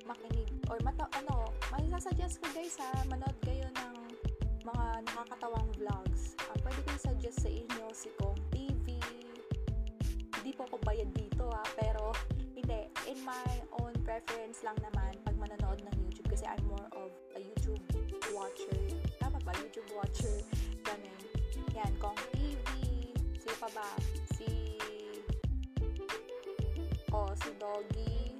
makinig 0.05 0.45
or 0.69 0.77
mata 0.85 1.09
ano, 1.17 1.49
may 1.73 1.89
suggest 1.97 2.37
ko 2.37 2.45
guys 2.53 2.77
ha, 2.77 2.93
manood 3.09 3.33
kayo 3.41 3.65
ng 3.81 3.95
mga 4.61 4.85
nakakatawang 5.09 5.69
vlogs. 5.81 6.37
Ang 6.53 6.59
pwede 6.61 6.79
ko 6.85 6.89
suggest 7.01 7.41
sa 7.41 7.49
inyo 7.49 7.85
si 7.97 8.13
Kong 8.21 8.37
TV. 8.53 9.01
Hindi 10.37 10.51
po 10.53 10.69
ako 10.69 10.77
bayad 10.85 11.09
dito 11.17 11.49
ha, 11.49 11.65
pero 11.73 12.13
hindi, 12.57 12.93
in 13.09 13.17
my 13.25 13.49
own 13.81 13.97
preference 14.05 14.61
lang 14.61 14.77
naman 14.85 15.17
pag 15.25 15.33
manonood 15.33 15.81
ng 15.81 15.95
YouTube 15.97 16.29
kasi 16.29 16.45
I'm 16.45 16.61
more 16.69 16.85
of 16.93 17.09
a 17.33 17.41
YouTube 17.41 17.92
watcher. 18.31 18.79
Tama 19.19 19.39
ba? 19.43 19.51
YouTube 19.59 19.91
watcher. 19.91 20.39
Ganun. 20.87 21.19
Yan, 21.75 21.91
Kong 21.99 22.15
TV. 22.31 22.63
Sino 23.35 23.55
pa 23.59 23.69
ba? 23.75 23.87
Si 24.37 24.79
Oh, 27.13 27.29
si 27.37 27.51
Doggy. 27.59 28.33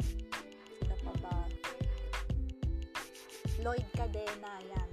Sino 0.79 0.95
pa 1.03 1.13
ba? 1.21 1.37
Lloyd 3.61 3.85
Cadena, 3.93 4.53
yan. 4.65 4.89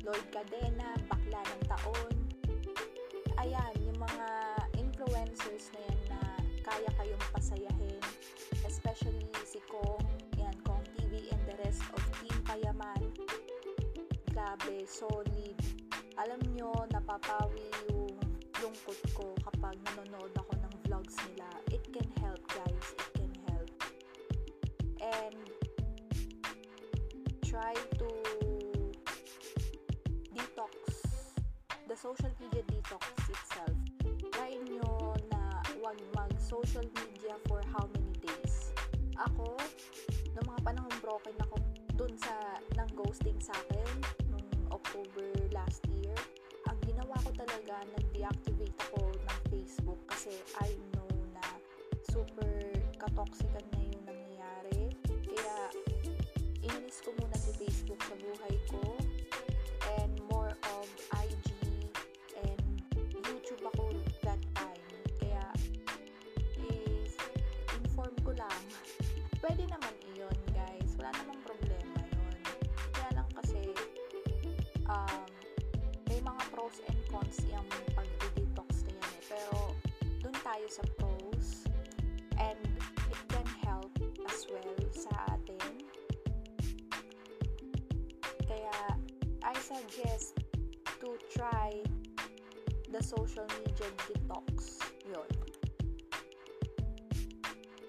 Lloyd 0.00 0.26
Cadena, 0.32 0.96
Bakla 1.10 1.42
ng 1.44 1.62
Taon. 1.68 2.14
Ayan, 3.38 3.74
yung 3.84 4.00
mga 4.00 4.28
influencers 4.80 5.70
na 5.76 5.80
yan 5.84 6.00
na 6.08 6.20
kaya 6.64 6.90
kayong 6.96 7.26
pasayahin. 7.30 8.02
Especially 8.64 9.28
si 9.44 9.60
Kong 9.68 10.27
Grabe, 14.48 14.80
solid. 14.88 15.60
Alam 16.16 16.40
nyo, 16.56 16.72
napapawi 16.88 17.68
yung 17.92 18.16
lungkot 18.64 18.96
ko 19.12 19.36
kapag 19.44 19.76
nanonood 19.92 20.32
ako 20.40 20.56
ng 20.56 20.74
vlogs 20.88 21.12
nila. 21.28 21.44
It 21.68 21.84
can 21.92 22.08
help, 22.16 22.40
guys. 22.48 22.88
It 22.96 23.12
can 23.12 23.32
help. 23.44 23.68
And 25.04 25.36
try 27.44 27.76
to 28.00 28.08
detox 30.32 30.72
the 31.84 31.96
social 32.00 32.32
media 32.40 32.64
detox 32.72 33.04
itself. 33.28 33.76
Try 34.32 34.56
nyo 34.64 35.12
na 35.28 35.60
wag 35.84 36.00
mag-social 36.16 36.88
media 36.96 37.36
for 37.44 37.60
how 37.76 37.84
many 37.92 38.16
days. 38.24 38.72
Ako, 39.28 39.60
noong 40.32 40.48
mga 40.56 40.60
panahon 40.64 40.94
broken 41.04 41.36
ako 41.36 41.60
dun 42.00 42.16
sa 42.16 42.32
nang 42.80 42.88
ghosting 42.96 43.36
sa 43.44 43.52
akin 43.52 44.27
talaga 47.38 47.86
nag-deactivate 47.94 48.74
ako 48.90 49.14
ng 49.14 49.40
Facebook 49.46 50.00
kasi 50.10 50.34
I 50.58 50.74
know 50.90 51.06
na 51.30 51.46
super 52.10 52.50
katoksikan 52.98 53.62
na 53.70 53.78
yung 53.78 54.02
nangyayari. 54.02 54.90
Kaya, 55.06 55.56
inis 56.66 56.98
ko 57.06 57.14
muna 57.14 57.38
si 57.38 57.54
Facebook 57.54 58.02
sa 58.02 58.14
buhay 58.18 58.54
ko 58.66 58.82
and 60.02 60.18
more 60.34 60.50
of 60.74 60.86
IG 61.14 61.46
and 62.42 62.58
YouTube 63.14 63.62
ako 63.70 63.94
that 64.26 64.42
time. 64.58 64.82
Kaya, 65.22 65.46
is 66.66 67.14
inform 67.78 68.18
ko 68.26 68.34
lang. 68.34 68.62
Pwede 69.38 69.62
naman 69.70 69.87
cons 77.28 77.44
yung 77.52 77.68
pag-detox 77.92 78.88
na 78.88 78.92
yan 78.96 79.12
eh. 79.12 79.22
Pero, 79.28 79.76
dun 80.24 80.36
tayo 80.40 80.66
sa 80.72 80.80
pros 80.96 81.68
and 82.40 82.56
it 83.12 83.20
can 83.28 83.48
help 83.68 83.92
as 84.24 84.48
well 84.48 84.80
sa 84.88 85.12
atin. 85.36 85.84
Kaya, 88.48 88.76
I 89.44 89.54
suggest 89.60 90.40
to 91.04 91.20
try 91.28 91.76
the 92.88 93.02
social 93.04 93.44
media 93.60 93.92
detox. 94.08 94.80
Yun. 95.04 95.28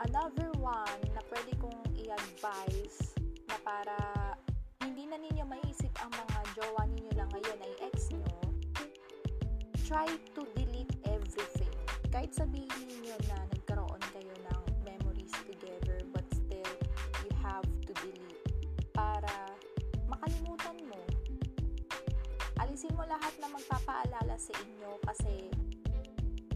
Another 0.03 0.51
one 0.59 0.99
na 1.15 1.23
pwede 1.31 1.55
kong 1.63 1.79
i-advise 1.95 3.15
na 3.47 3.55
para 3.63 3.97
hindi 4.83 5.07
na 5.07 5.15
ninyo 5.15 5.47
maisip 5.47 5.91
ang 6.03 6.11
mga 6.11 6.39
jowa 6.59 6.83
ninyo 6.91 7.11
lang 7.15 7.29
ngayon 7.35 7.59
ay 7.63 7.73
ex 7.87 8.11
nyo 8.15 8.38
try 9.89 10.05
to 10.37 10.45
delete 10.53 10.93
everything. 11.09 11.73
Kahit 12.13 12.29
sabihin 12.37 12.93
niyo 13.01 13.17
na 13.25 13.41
nagkaroon 13.49 13.97
kayo 14.13 14.37
ng 14.45 14.63
memories 14.85 15.33
together 15.49 16.05
but 16.13 16.21
still 16.29 16.73
you 17.25 17.33
have 17.41 17.65
to 17.89 17.91
delete 17.97 18.53
para 18.93 19.49
makalimutan 20.05 20.77
mo. 20.85 21.01
Alisin 22.61 22.93
mo 22.93 23.01
lahat 23.09 23.33
na 23.41 23.49
magpapaalala 23.49 24.37
sa 24.37 24.53
inyo 24.61 24.93
kasi 25.09 25.49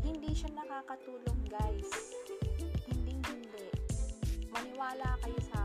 hindi 0.06 0.30
siya 0.38 0.54
nakakatulong 0.54 1.42
guys. 1.50 2.14
Hindi 2.86 3.18
hindi. 3.18 3.66
Maniwala 4.54 5.18
kayo 5.26 5.42
sa 5.50 5.63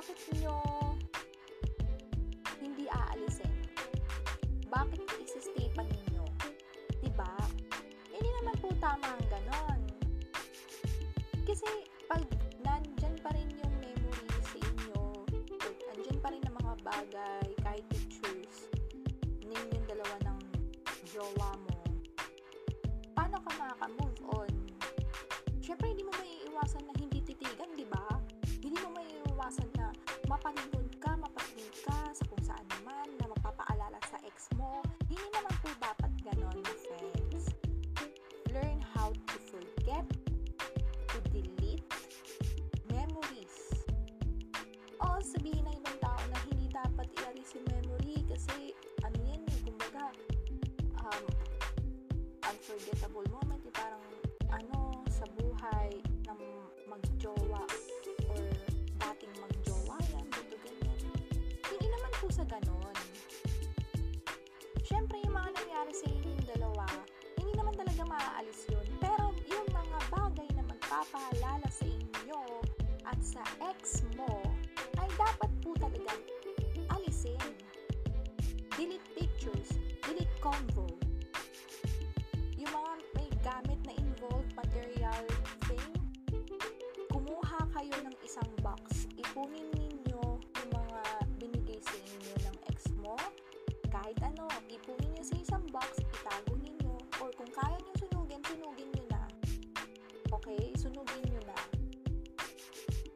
bakit 0.00 0.40
nyo 0.40 0.56
hindi 2.56 2.88
aalisin? 2.88 3.52
Bakit 4.72 5.04
isistay 5.20 5.68
pa 5.76 5.84
ninyo? 5.84 6.24
Diba? 7.04 7.28
Hindi 8.08 8.32
naman 8.40 8.56
po 8.64 8.72
tama 8.80 9.04
ang 9.04 9.28
ganon. 9.28 9.80
Kasi 11.44 11.68
pag 12.08 12.24
nandyan 12.64 13.12
pa 13.20 13.28
rin 13.36 13.52
yung 13.60 13.74
memory 13.76 14.28
sa 14.40 14.56
inyo, 14.72 15.04
or 15.68 15.72
andyan 15.92 16.18
pa 16.24 16.32
rin 16.32 16.48
ang 16.48 16.56
mga 16.56 16.74
bagay, 16.80 17.48
kahit 17.60 17.84
pictures, 17.92 18.72
ninyong 19.44 19.84
dalawa 19.84 20.16
ng 20.32 20.40
jowa 21.12 21.60
mo, 21.60 21.69
na 30.44 30.79
ano, 94.40 94.48
ipunin 94.72 95.12
nyo 95.12 95.24
sa 95.24 95.36
isang 95.36 95.64
box, 95.68 96.00
itago 96.00 96.56
ninyo. 96.56 96.96
Or 97.20 97.28
kung 97.36 97.52
kaya 97.52 97.76
nyo 97.76 97.92
sunugin, 98.00 98.40
sunugin 98.48 98.88
nyo 98.96 99.04
na. 99.12 99.22
Okay? 100.32 100.72
Sunugin 100.80 101.20
nyo 101.28 101.40
na. 101.44 101.58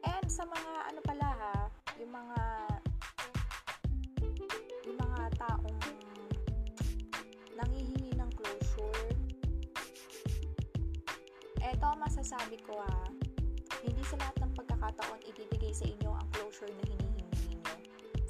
And 0.05 0.27
sa 0.29 0.45
mga 0.45 0.71
ano 0.93 0.99
pala 1.01 1.27
ha, 1.33 1.55
yung 1.97 2.13
mga 2.13 2.39
yung 4.85 4.97
mga 5.01 5.21
taong 5.41 5.79
nangihingi 7.57 8.13
ng 8.13 8.31
closure. 8.37 9.17
Eto 11.57 11.87
masasabi 11.97 12.61
ko 12.61 12.77
ha, 12.85 13.09
hindi 13.81 14.03
sa 14.05 14.21
lahat 14.21 14.45
ng 14.45 14.53
pagkakataon 14.53 15.25
ibibigay 15.25 15.73
sa 15.73 15.89
inyo 15.89 16.13
ang 16.13 16.29
closure 16.37 16.69
na 16.69 16.85
hinihingi. 16.85 17.14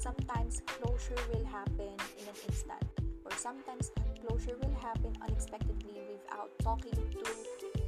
Sometimes 0.06 0.62
closure 0.66 1.18
will 1.34 1.44
happen 1.46 1.90
in 2.14 2.24
an 2.30 2.38
instant 2.46 2.86
or 3.24 3.32
sometimes 3.34 3.90
closure 4.22 4.54
will 4.62 4.76
happen 4.80 5.10
unexpectedly 5.20 5.98
without 6.06 6.48
talking 6.62 6.94
to 6.94 7.26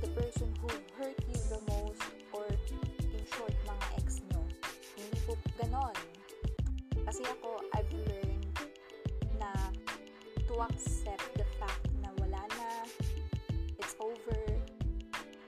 the 0.03 0.09
person 0.19 0.53
who 0.61 0.69
hurt 0.99 1.15
you 1.31 1.39
the 1.47 1.61
most 1.71 2.03
or 2.33 2.43
in 2.51 3.23
short 3.31 3.55
mga 3.63 3.87
ex 4.03 4.19
nyo. 4.27 4.43
Hindi 4.99 5.19
po 5.31 5.39
ganon. 5.63 5.95
Kasi 7.07 7.23
ako, 7.23 7.63
I've 7.79 7.93
learned 7.95 8.51
na 9.39 9.55
to 10.51 10.55
accept 10.67 11.23
the 11.39 11.47
fact 11.63 11.87
na 12.03 12.11
wala 12.19 12.43
na, 12.59 12.83
it's 13.79 13.95
over, 14.03 14.43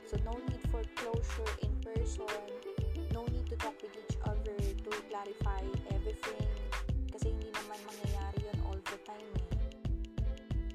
so 0.06 0.14
no 0.22 0.38
need 0.46 0.62
for 0.70 0.86
closure 0.94 1.50
in 1.66 1.74
person, 1.82 2.30
no 3.10 3.26
need 3.34 3.50
to 3.50 3.58
talk 3.58 3.74
with 3.82 3.90
each 3.98 4.14
other 4.22 4.54
to 4.54 4.90
clarify 5.10 5.66
everything, 5.90 6.46
time 9.10 9.30
eh. 9.34 9.46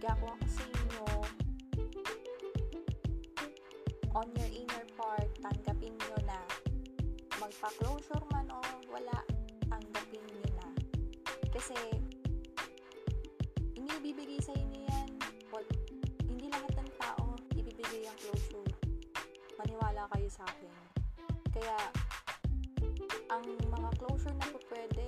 Kung 0.03 0.11
ako 0.11 0.27
sa 0.45 0.63
inyo, 0.67 1.07
on 4.15 4.27
your 4.35 4.51
inner 4.51 4.85
part, 4.99 5.29
tanggapin 5.39 5.95
nyo 5.95 6.17
na 6.27 6.39
magpa-closure 7.39 8.25
man 8.31 8.47
o 8.51 8.59
wala, 8.91 9.17
tanggapin 9.71 10.23
nyo 10.23 10.47
na. 10.59 10.67
Kasi, 11.51 11.75
hindi 13.75 13.91
ibibigay 14.03 14.39
sa 14.43 14.51
inyo 14.55 14.79
yan. 14.83 15.09
Well, 15.51 15.67
hindi 16.27 16.51
lahat 16.51 16.75
ng 16.75 16.91
tao 16.99 17.39
ibibigay 17.55 18.03
ang 18.07 18.17
closure. 18.19 18.71
Maniwala 19.55 20.11
kayo 20.11 20.27
sa 20.27 20.43
akin. 20.43 20.73
Kaya, 21.55 21.77
ang 23.31 23.47
mga 23.71 23.89
closure 23.99 24.35
na 24.35 24.47
po 24.51 24.59
pwede, 24.69 25.07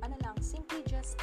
ano 0.00 0.16
lang, 0.24 0.36
simply 0.40 0.80
just 0.88 1.20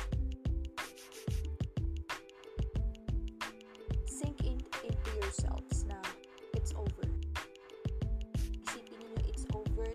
yourselves 5.28 5.84
na 5.92 6.00
it's 6.56 6.72
over. 6.72 7.04
Isipin 8.63 8.96
niyo 8.96 9.20
it's 9.28 9.44
over, 9.52 9.92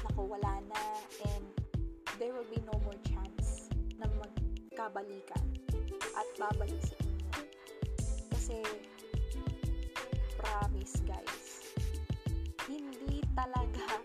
naku, 0.00 0.22
wala 0.24 0.64
na, 0.64 0.82
and 1.28 1.44
there 2.16 2.32
will 2.32 2.48
be 2.48 2.56
no 2.64 2.80
more 2.80 2.96
chance 3.04 3.68
na 4.00 4.08
magkabalikan 4.16 5.44
at 6.16 6.28
babalik 6.40 6.80
sa 6.80 6.96
inyo. 7.04 7.30
Kasi, 8.32 8.64
promise 10.40 11.04
guys, 11.04 11.68
hindi 12.64 13.20
talaga 13.36 14.00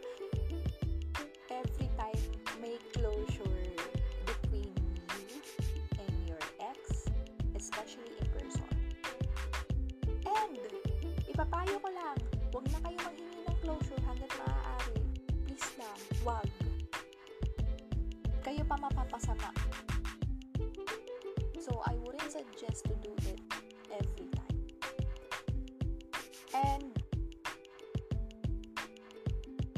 ipapayo 11.47 11.79
ko 11.79 11.89
lang, 11.95 12.17
huwag 12.51 12.65
na 12.75 12.79
kayo 12.83 12.97
maghingi 13.07 13.39
ng 13.47 13.57
closure 13.63 14.03
hanggat 14.03 14.27
maaari. 14.35 14.99
Please 15.47 15.71
lang, 15.79 15.99
wag. 16.27 16.49
Kayo 18.43 18.67
pa 18.67 18.75
mapapasama. 18.75 19.55
So, 21.63 21.79
I 21.87 21.95
wouldn't 22.03 22.27
suggest 22.27 22.83
to 22.91 22.95
do 22.99 23.15
it 23.31 23.39
every 23.87 24.27
time. 24.35 24.59
And, 26.51 26.91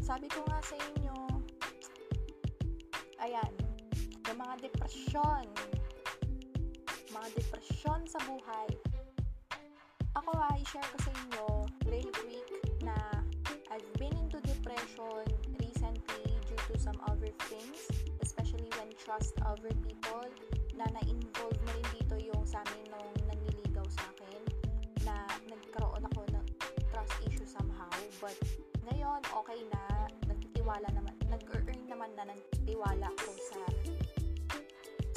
sabi 0.02 0.26
ko 0.26 0.42
nga 0.50 0.58
sa 0.66 0.74
inyo, 0.74 0.99
trust 19.20 19.36
over 19.52 19.68
people, 19.84 20.32
na 20.80 20.88
na-involve 20.96 21.60
na 21.68 21.72
rin 21.76 21.88
dito 21.92 22.16
yung 22.32 22.40
sa 22.48 22.64
amin 22.64 22.88
nung 22.88 23.12
nanliligaw 23.28 23.84
sa 23.92 24.08
akin, 24.16 24.40
na 25.04 25.28
nagkaroon 25.52 26.08
ako 26.08 26.24
ng 26.32 26.46
trust 26.88 27.20
issue 27.28 27.44
somehow, 27.44 27.92
but 28.24 28.32
ngayon, 28.88 29.20
okay 29.36 29.60
na, 29.76 30.08
nagtitiwala 30.24 30.88
naman, 30.96 31.12
nag-earn 31.28 31.84
naman 31.92 32.08
na 32.16 32.32
ng 32.32 32.40
tiwala 32.64 33.12
ko 33.20 33.36
sa 33.44 33.60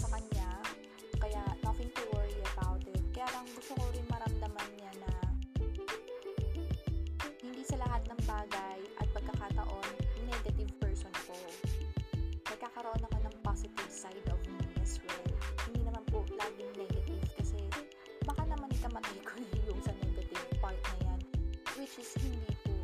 sa 0.03 0.07
kanya, 0.19 0.51
kaya 1.23 1.43
nothing 1.63 1.87
to 1.95 2.03
worry 2.11 2.43
about 2.59 2.83
it. 2.83 3.07
Kaya 3.15 3.31
lang 3.39 3.47
gusto 3.55 3.71
ko 3.79 3.87
rin 3.95 4.07
maramdaman 4.11 4.69
niya 4.83 4.93
na 4.99 5.11
hindi 7.39 7.63
sa 7.63 7.79
lahat 7.79 8.03
ng 8.11 8.21
bagay 8.27 8.83
at 8.99 9.07
pagkakataon, 9.15 9.95
negative 10.27 10.75
laging 16.43 16.73
negative 16.75 17.23
kasi 17.39 17.61
baka 18.27 18.43
naman 18.51 18.67
ikamatay 18.75 19.19
ko 19.23 19.39
yung 19.71 19.81
sa 19.83 19.95
negative 20.03 20.43
part 20.59 20.75
na 20.75 20.97
yan. 21.07 21.21
Which 21.79 21.99
is 22.03 22.11
hindi 22.19 22.51
po. 22.67 22.75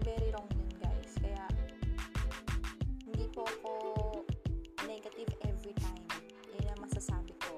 Very 0.00 0.28
wrong 0.32 0.48
yun 0.56 0.70
guys. 0.80 1.12
Kaya 1.20 1.44
hindi 3.04 3.26
po 3.32 3.44
ako 3.44 3.72
negative 4.88 5.30
every 5.44 5.74
time. 5.76 6.04
Yan 6.56 6.72
ang 6.72 6.80
masasabi 6.84 7.36
ko. 7.40 7.54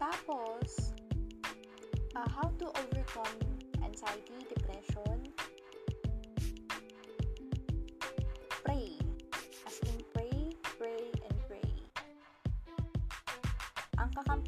Tapos, 0.00 0.92
uh, 2.16 2.28
how 2.28 2.48
to 2.60 2.68
overcome 2.72 3.36
anxiety, 3.84 4.36
depression, 4.48 5.33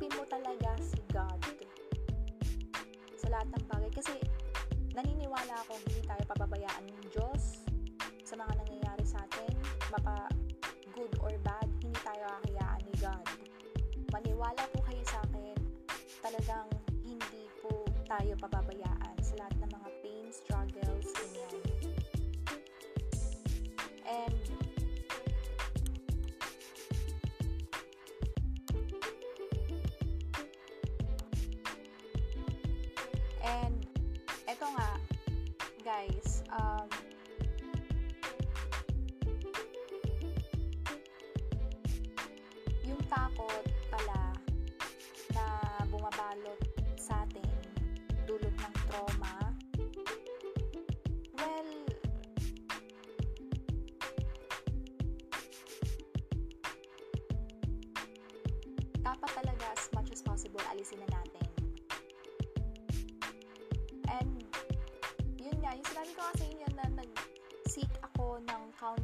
Kakampi 0.07 0.23
mo 0.23 0.31
talaga 0.31 0.71
si 0.79 1.03
God 1.11 1.43
sa 3.19 3.27
lahat 3.27 3.51
ng 3.59 3.65
bagay. 3.67 3.91
Kasi 3.91 4.15
naniniwala 4.95 5.67
ako 5.67 5.83
hindi 5.83 5.99
tayo 6.07 6.23
pababayaan 6.31 6.87
ng 6.87 7.11
Diyos 7.11 7.67
sa 8.23 8.39
mga 8.39 8.55
nangyayari 8.55 9.03
sa 9.03 9.19
atin, 9.27 9.51
mapa 9.91 10.31
good 10.95 11.11
or 11.19 11.35
bad, 11.43 11.67
hindi 11.83 11.99
tayo 12.07 12.23
kakayaan 12.23 12.81
ni 12.87 12.95
God. 13.03 13.27
Maniwala 14.15 14.63
po 14.71 14.79
kayo 14.87 15.03
sa 15.11 15.19
akin, 15.27 15.59
talagang 16.23 16.71
hindi 17.03 17.51
po 17.59 17.83
tayo 18.07 18.39
pababayaan 18.39 18.86
And 33.47 33.87
eto 34.51 34.67
nga 34.75 34.89
guys, 35.87 36.43
um 36.51 37.06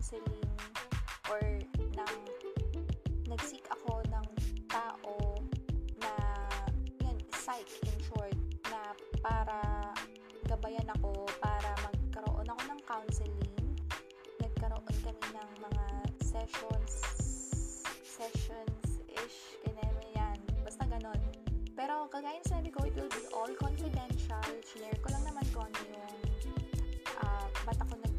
counseling 0.03 0.51
or 1.31 1.39
ng 1.79 2.15
nag-seek 3.31 3.63
ako 3.71 4.03
ng 4.11 4.27
tao 4.67 5.15
na 6.03 6.11
yun, 7.07 7.15
psych 7.31 7.71
in 7.87 7.95
short 8.03 8.35
na 8.67 8.99
para 9.23 9.63
gabayan 10.51 10.91
ako 10.99 11.23
para 11.39 11.71
magkaroon 11.87 12.51
ako 12.51 12.63
ng 12.67 12.81
counseling. 12.83 13.55
Nagkaroon 14.43 14.83
kami 15.07 15.23
ng 15.39 15.51
mga 15.71 15.85
sessions 16.19 16.93
sessions 18.03 18.99
ish 19.07 19.55
ganyan 19.63 20.03
yan 20.19 20.39
basta 20.67 20.83
ganon. 20.91 21.23
Pero 21.79 22.11
kagaya 22.11 22.43
ng 22.43 22.51
sabi 22.51 22.75
ko 22.75 22.83
it 22.83 22.95
will 22.99 23.07
be 23.07 23.23
all 23.31 23.55
confidential. 23.55 24.51
Share 24.67 24.99
ko 24.99 25.15
lang 25.15 25.31
naman 25.31 25.47
kung 25.55 25.63
ano 25.63 25.79
yung 25.95 26.15
uh, 27.23 27.47
ba't 27.63 27.79
ako 27.79 27.95
ng 28.03 28.12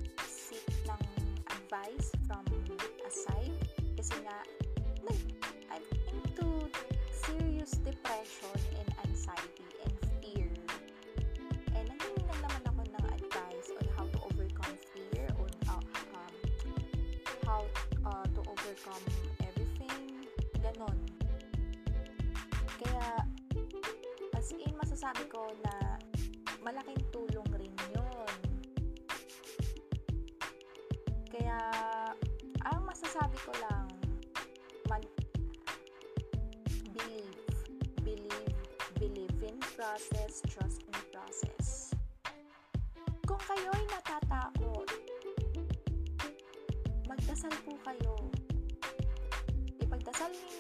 advice 1.73 2.12
from 2.27 2.45
a 2.77 3.09
side 3.09 3.57
kasi 3.97 4.13
nga 4.21 4.38
nag 5.09 5.21
I'm 5.73 5.81
into 6.05 6.69
serious 7.09 7.81
depression 7.81 8.53
and 8.77 8.89
anxiety 9.01 9.65
and 9.81 9.93
fear. 10.21 10.53
And 11.73 11.89
nangingin 11.89 12.29
lang 12.29 12.62
naman 12.62 12.62
ako 12.69 12.81
ng 12.93 13.05
advice 13.17 13.67
on 13.73 13.86
how 13.97 14.05
to 14.05 14.17
overcome 14.21 14.75
fear, 14.93 15.25
on 15.33 15.49
uh, 15.65 15.81
um, 16.13 16.33
how 17.41 17.65
uh, 18.05 18.25
to 18.38 18.41
overcome 18.45 19.01
everything, 19.41 20.29
ganon. 20.62 20.97
Kaya, 22.86 23.25
as 24.38 24.53
in, 24.53 24.77
masasabi 24.77 25.25
ko 25.25 25.49
na 25.65 25.97
malaking 26.62 27.01
tulong 27.09 27.49
Kaya, 31.34 31.58
ang 32.62 32.86
masasabi 32.86 33.34
ko 33.41 33.50
lang, 33.65 33.89
man, 34.86 35.02
believe, 36.93 37.34
believe, 38.06 38.54
believe 39.02 39.41
in 39.41 39.58
process, 39.74 40.46
trust 40.46 40.86
in 40.86 41.00
process. 41.10 41.98
Kung 43.26 43.41
kayo'y 43.50 43.82
natatakot, 43.89 44.86
magdasal 47.10 47.54
po 47.65 47.74
kayo. 47.82 48.13
Ipagdasal 49.82 50.30
ninyo 50.30 50.53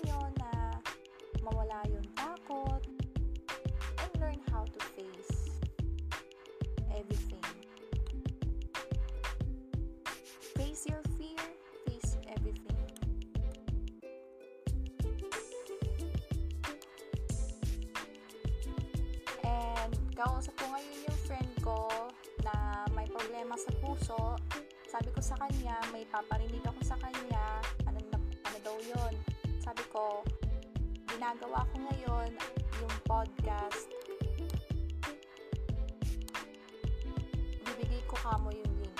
kausap 20.13 20.53
ko 20.61 20.65
ngayon 20.69 20.97
yung 21.09 21.19
friend 21.25 21.51
ko 21.65 21.89
na 22.45 22.85
may 22.93 23.09
problema 23.09 23.57
sa 23.57 23.73
puso. 23.81 24.37
Sabi 24.85 25.09
ko 25.09 25.19
sa 25.25 25.33
kanya, 25.41 25.81
may 25.89 26.05
paparinig 26.05 26.61
ako 26.69 26.81
sa 26.85 26.97
kanya. 27.01 27.41
Ano, 27.89 27.97
na, 28.13 28.17
ano 28.21 28.57
daw 28.61 28.77
yun? 28.77 29.13
Sabi 29.57 29.81
ko, 29.89 30.21
ginagawa 31.09 31.65
ko 31.73 31.75
ngayon 31.81 32.29
yung 32.77 32.95
podcast. 33.09 33.89
Bibigay 37.65 38.01
ko 38.05 38.13
kamo 38.21 38.53
yung 38.53 38.73
link. 38.85 38.99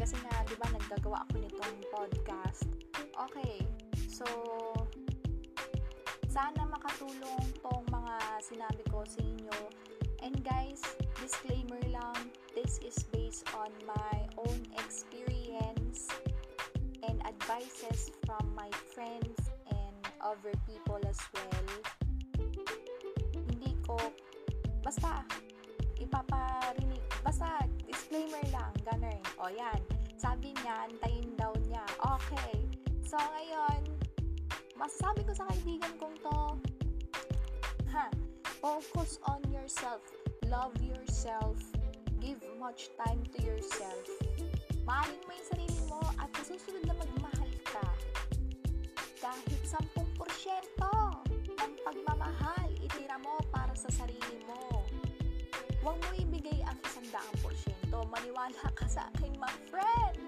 Kasi 0.00 0.16
nga, 0.24 0.40
di 0.48 0.56
ba, 0.56 0.66
naggagawa 0.72 1.20
ako 1.28 1.36
nitong 1.36 1.76
podcast. 1.92 2.64
Okay, 3.12 3.60
sana 6.92 7.16
makatulong 7.16 7.46
tong 7.64 7.84
mga 7.88 8.16
sinabi 8.44 8.82
ko 8.90 9.00
sa 9.06 9.20
inyo. 9.24 9.58
And 10.22 10.36
guys, 10.44 10.82
disclaimer 11.18 11.80
lang, 11.90 12.30
this 12.54 12.78
is 12.84 12.94
based 13.10 13.48
on 13.56 13.72
my 13.88 14.16
own 14.38 14.60
experience 14.78 16.08
and 17.02 17.18
advices 17.26 18.12
from 18.26 18.44
my 18.54 18.70
friends 18.94 19.34
and 19.72 19.96
other 20.22 20.54
people 20.68 21.00
as 21.08 21.18
well. 21.34 21.68
Hindi 23.34 23.72
ko, 23.82 23.98
basta, 24.84 25.26
ipaparinig 25.98 27.00
Basta, 27.22 27.62
disclaimer 27.86 28.42
lang, 28.50 28.74
ganun. 28.82 29.22
O 29.38 29.46
yan, 29.46 29.78
sabi 30.18 30.50
niya, 30.58 30.90
antayin 30.90 31.30
daw 31.38 31.54
niya. 31.70 31.86
Okay. 32.18 32.66
So, 33.06 33.14
ngayon, 33.14 33.86
masasabi 34.74 35.22
ko 35.22 35.30
sa 35.30 35.46
kaibigan 35.46 35.94
kong 36.02 36.18
to, 36.18 36.58
focus 38.62 39.18
on 39.26 39.42
yourself. 39.50 40.06
Love 40.46 40.70
yourself. 40.80 41.58
Give 42.20 42.38
much 42.60 42.94
time 42.94 43.26
to 43.34 43.42
yourself. 43.42 44.06
Mahalin 44.86 45.18
mo 45.26 45.34
yung 45.34 45.48
sarili 45.50 45.80
mo 45.90 45.98
at 46.22 46.30
sa 46.38 46.42
susunod 46.46 46.86
na 46.86 46.94
magmahal 46.94 47.52
ka. 47.66 47.86
Kahit 49.18 49.58
10% 49.66 49.82
ng 51.58 51.72
pagmamahal, 51.82 52.70
itira 52.78 53.18
mo 53.18 53.42
para 53.50 53.74
sa 53.74 53.90
sarili 53.90 54.38
mo. 54.46 54.86
Huwag 55.82 55.98
mo 55.98 56.10
ibigay 56.14 56.62
ang 56.62 56.78
isang 56.86 57.06
daang 57.10 57.38
porsyento. 57.42 58.06
Maniwala 58.14 58.70
ka 58.78 58.86
sa 58.86 59.10
akin, 59.10 59.34
my 59.42 59.54
friend. 59.66 60.22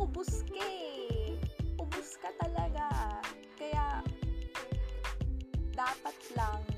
Ubus 0.00 0.48
ka 0.48 0.56
eh. 0.64 1.36
Ubus 1.76 2.16
ka 2.16 2.32
talaga. 2.40 2.88
Kaya, 3.60 4.00
dapat 5.76 6.16
lang 6.32 6.71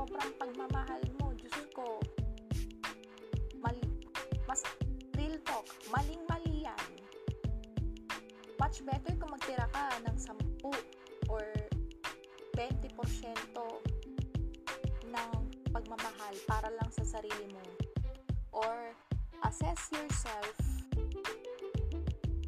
sobrang 0.00 0.32
pagmamahal 0.40 1.04
mo. 1.20 1.28
Diyos 1.36 1.52
ko. 1.76 2.00
Mali, 3.60 3.84
mas 4.48 4.64
real 5.12 5.36
talk. 5.44 5.68
Maling-mali 5.92 6.64
yan. 6.64 6.88
Much 8.56 8.80
better 8.80 9.12
kung 9.20 9.28
magtira 9.28 9.68
ka 9.68 9.92
ng 10.08 10.16
10 10.16 10.40
or 11.28 11.44
20% 12.56 12.96
ng 15.04 15.32
pagmamahal 15.68 16.34
para 16.48 16.72
lang 16.80 16.88
sa 16.88 17.04
sarili 17.04 17.52
mo. 17.52 17.60
Or 18.56 18.96
assess 19.44 19.92
yourself 19.92 20.56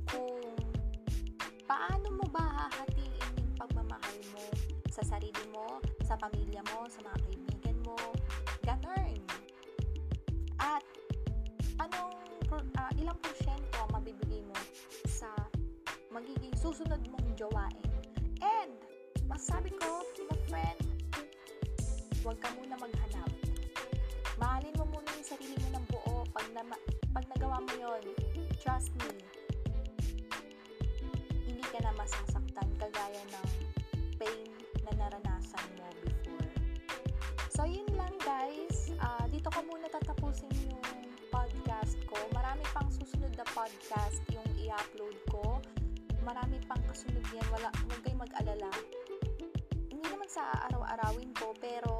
kung 0.09 0.41
paano 1.69 2.17
mo 2.17 2.25
ba 2.33 2.65
hahatiin 2.65 3.45
yung 3.45 3.53
pagmamahal 3.61 4.19
mo 4.33 4.45
sa 4.89 5.05
sarili 5.05 5.45
mo, 5.53 5.81
sa 6.13 6.29
pamilya 6.29 6.61
mo, 6.69 6.85
sa 6.93 7.01
mga 7.09 7.19
kaibigan 7.25 7.77
mo. 7.89 7.97
Ganon. 8.61 9.17
At 10.61 10.85
anong 11.81 12.13
uh, 12.53 12.93
ilang 13.01 13.17
porsyento 13.17 13.81
ang 13.81 13.97
mabibigay 13.97 14.45
mo 14.45 14.53
sa 15.09 15.33
magiging 16.13 16.53
susunod 16.53 17.01
mong 17.09 17.33
jowain. 17.33 17.81
And 18.45 18.77
masabi 19.25 19.73
ko, 19.81 20.05
my 20.29 20.37
friend, 20.53 20.85
huwag 22.21 22.37
ka 22.45 22.53
muna 22.61 22.77
maghanap. 22.77 23.33
Mahalin 24.37 24.77
mo 24.77 24.85
muna 24.93 25.09
yung 25.17 25.25
sarili 25.25 25.57
mo 25.65 25.81
ng 25.81 25.85
buo. 25.97 26.29
Pag, 26.29 26.45
na, 26.53 26.61
pag 27.17 27.25
nagawa 27.33 27.65
mo 27.65 27.73
yon 27.73 28.05
trust 28.61 28.93
me, 29.01 29.17
hindi 31.49 31.65
ka 31.73 31.81
na 31.81 31.97
masasaktan 31.97 32.69
kagaya 32.77 33.25
ng 33.33 33.49
pain 34.21 34.62
na 34.93 35.09
naranasan 35.09 35.67
mo 35.81 35.89
before. 36.05 36.51
So, 37.49 37.65
yun 37.65 37.89
lang 37.97 38.13
guys. 38.21 38.93
Uh, 39.01 39.25
dito 39.33 39.49
ko 39.49 39.65
muna 39.65 39.89
tatapusin 39.89 40.53
yung 40.69 40.85
podcast 41.33 41.97
ko. 42.05 42.21
Marami 42.37 42.65
pang 42.77 42.93
susunod 42.93 43.33
na 43.33 43.47
podcast 43.57 44.21
yung 44.29 44.49
i-upload 44.61 45.17
ko. 45.33 45.61
Marami 46.21 46.61
pang 46.69 46.81
kasunod 46.85 47.25
yan. 47.33 47.47
Wala, 47.49 47.73
huwag 47.89 48.01
kayo 48.05 48.17
mag-alala 48.21 48.71
hindi 50.03 50.19
naman 50.19 50.27
sa 50.35 50.51
araw-arawin 50.67 51.31
ko, 51.39 51.55
pero 51.63 51.95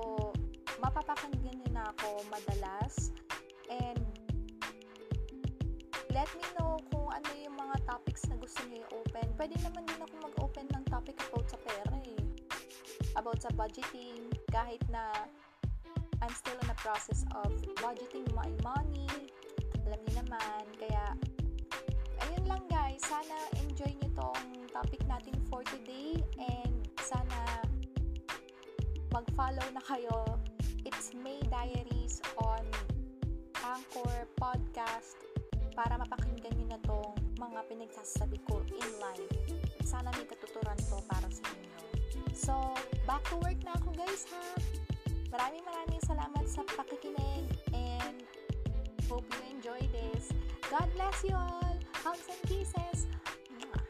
mapapakinggan 0.83 1.55
nyo 1.55 1.71
na 1.71 1.85
ako 1.95 2.19
madalas. 2.27 3.15
And 3.71 4.03
let 6.11 6.27
me 6.35 6.43
know 6.59 6.83
kung 6.91 7.15
ano 7.15 7.31
yung 7.39 7.55
mga 7.55 7.79
topics 7.87 8.27
na 8.27 8.35
gusto 8.43 8.59
nyo 8.67 8.83
i-open. 8.83 9.39
Pwede 9.39 9.55
naman 9.63 9.87
din 9.87 10.03
ako 10.03 10.15
mag-open 10.19 10.67
ng 10.75 10.85
topic 10.91 11.15
about 11.31 11.47
sa 11.47 11.63
pera. 11.63 12.02
About 13.13 13.45
sa 13.45 13.53
budgeting, 13.53 14.33
kahit 14.49 14.81
na 14.89 15.13
I'm 16.23 16.33
still 16.33 16.57
in 16.57 16.69
the 16.71 16.79
process 16.79 17.27
of 17.45 17.51
budgeting 17.83 18.25
my 18.33 18.49
money. 18.63 19.11
Alam 19.85 19.99
niyo 20.07 20.13
naman, 20.23 20.65
kaya 20.79 21.19
ayun 22.25 22.45
lang 22.47 22.63
guys. 22.71 23.03
Sana 23.03 23.37
enjoy 23.59 23.91
nyo 24.01 24.09
tong 24.15 24.47
topic 24.71 25.03
natin 25.11 25.35
for 25.51 25.67
today 25.67 26.23
and 26.39 26.89
sana 27.03 27.67
mag-follow 29.11 29.67
na 29.75 29.83
kayo. 29.83 30.39
It's 30.87 31.11
May 31.13 31.43
Diaries 31.51 32.23
on 32.39 32.65
Anchor 33.67 34.25
Podcast 34.39 35.19
para 35.75 35.99
mapakinggan 35.99 36.55
nyo 36.55 36.67
na 36.71 36.81
tong 36.87 37.13
mga 37.37 37.61
pinagsasabi 37.67 38.39
ko 38.47 38.63
in 38.71 38.89
life. 39.03 39.37
Sana 39.83 40.09
may 40.15 40.25
katuturan 40.25 40.79
to 40.87 40.97
para 41.11 41.27
sa 41.29 41.45
inyo. 41.51 42.02
So, 42.35 42.75
back 43.07 43.25
to 43.29 43.37
work 43.37 43.61
na 43.65 43.77
ako 43.77 43.93
guys 43.93 44.25
ha. 44.33 44.57
Maraming 45.29 45.65
maraming 45.69 46.01
salamat 46.05 46.45
sa 46.49 46.65
pakikinig 46.65 47.45
and 47.77 48.25
hope 49.09 49.29
you 49.29 49.43
enjoy 49.53 49.81
this. 49.93 50.33
God 50.73 50.89
bless 50.97 51.21
you 51.25 51.37
all. 51.37 51.77
Hugs 51.93 52.27
and 52.33 52.41
kisses. 52.49 53.07
Mwah. 53.61 53.85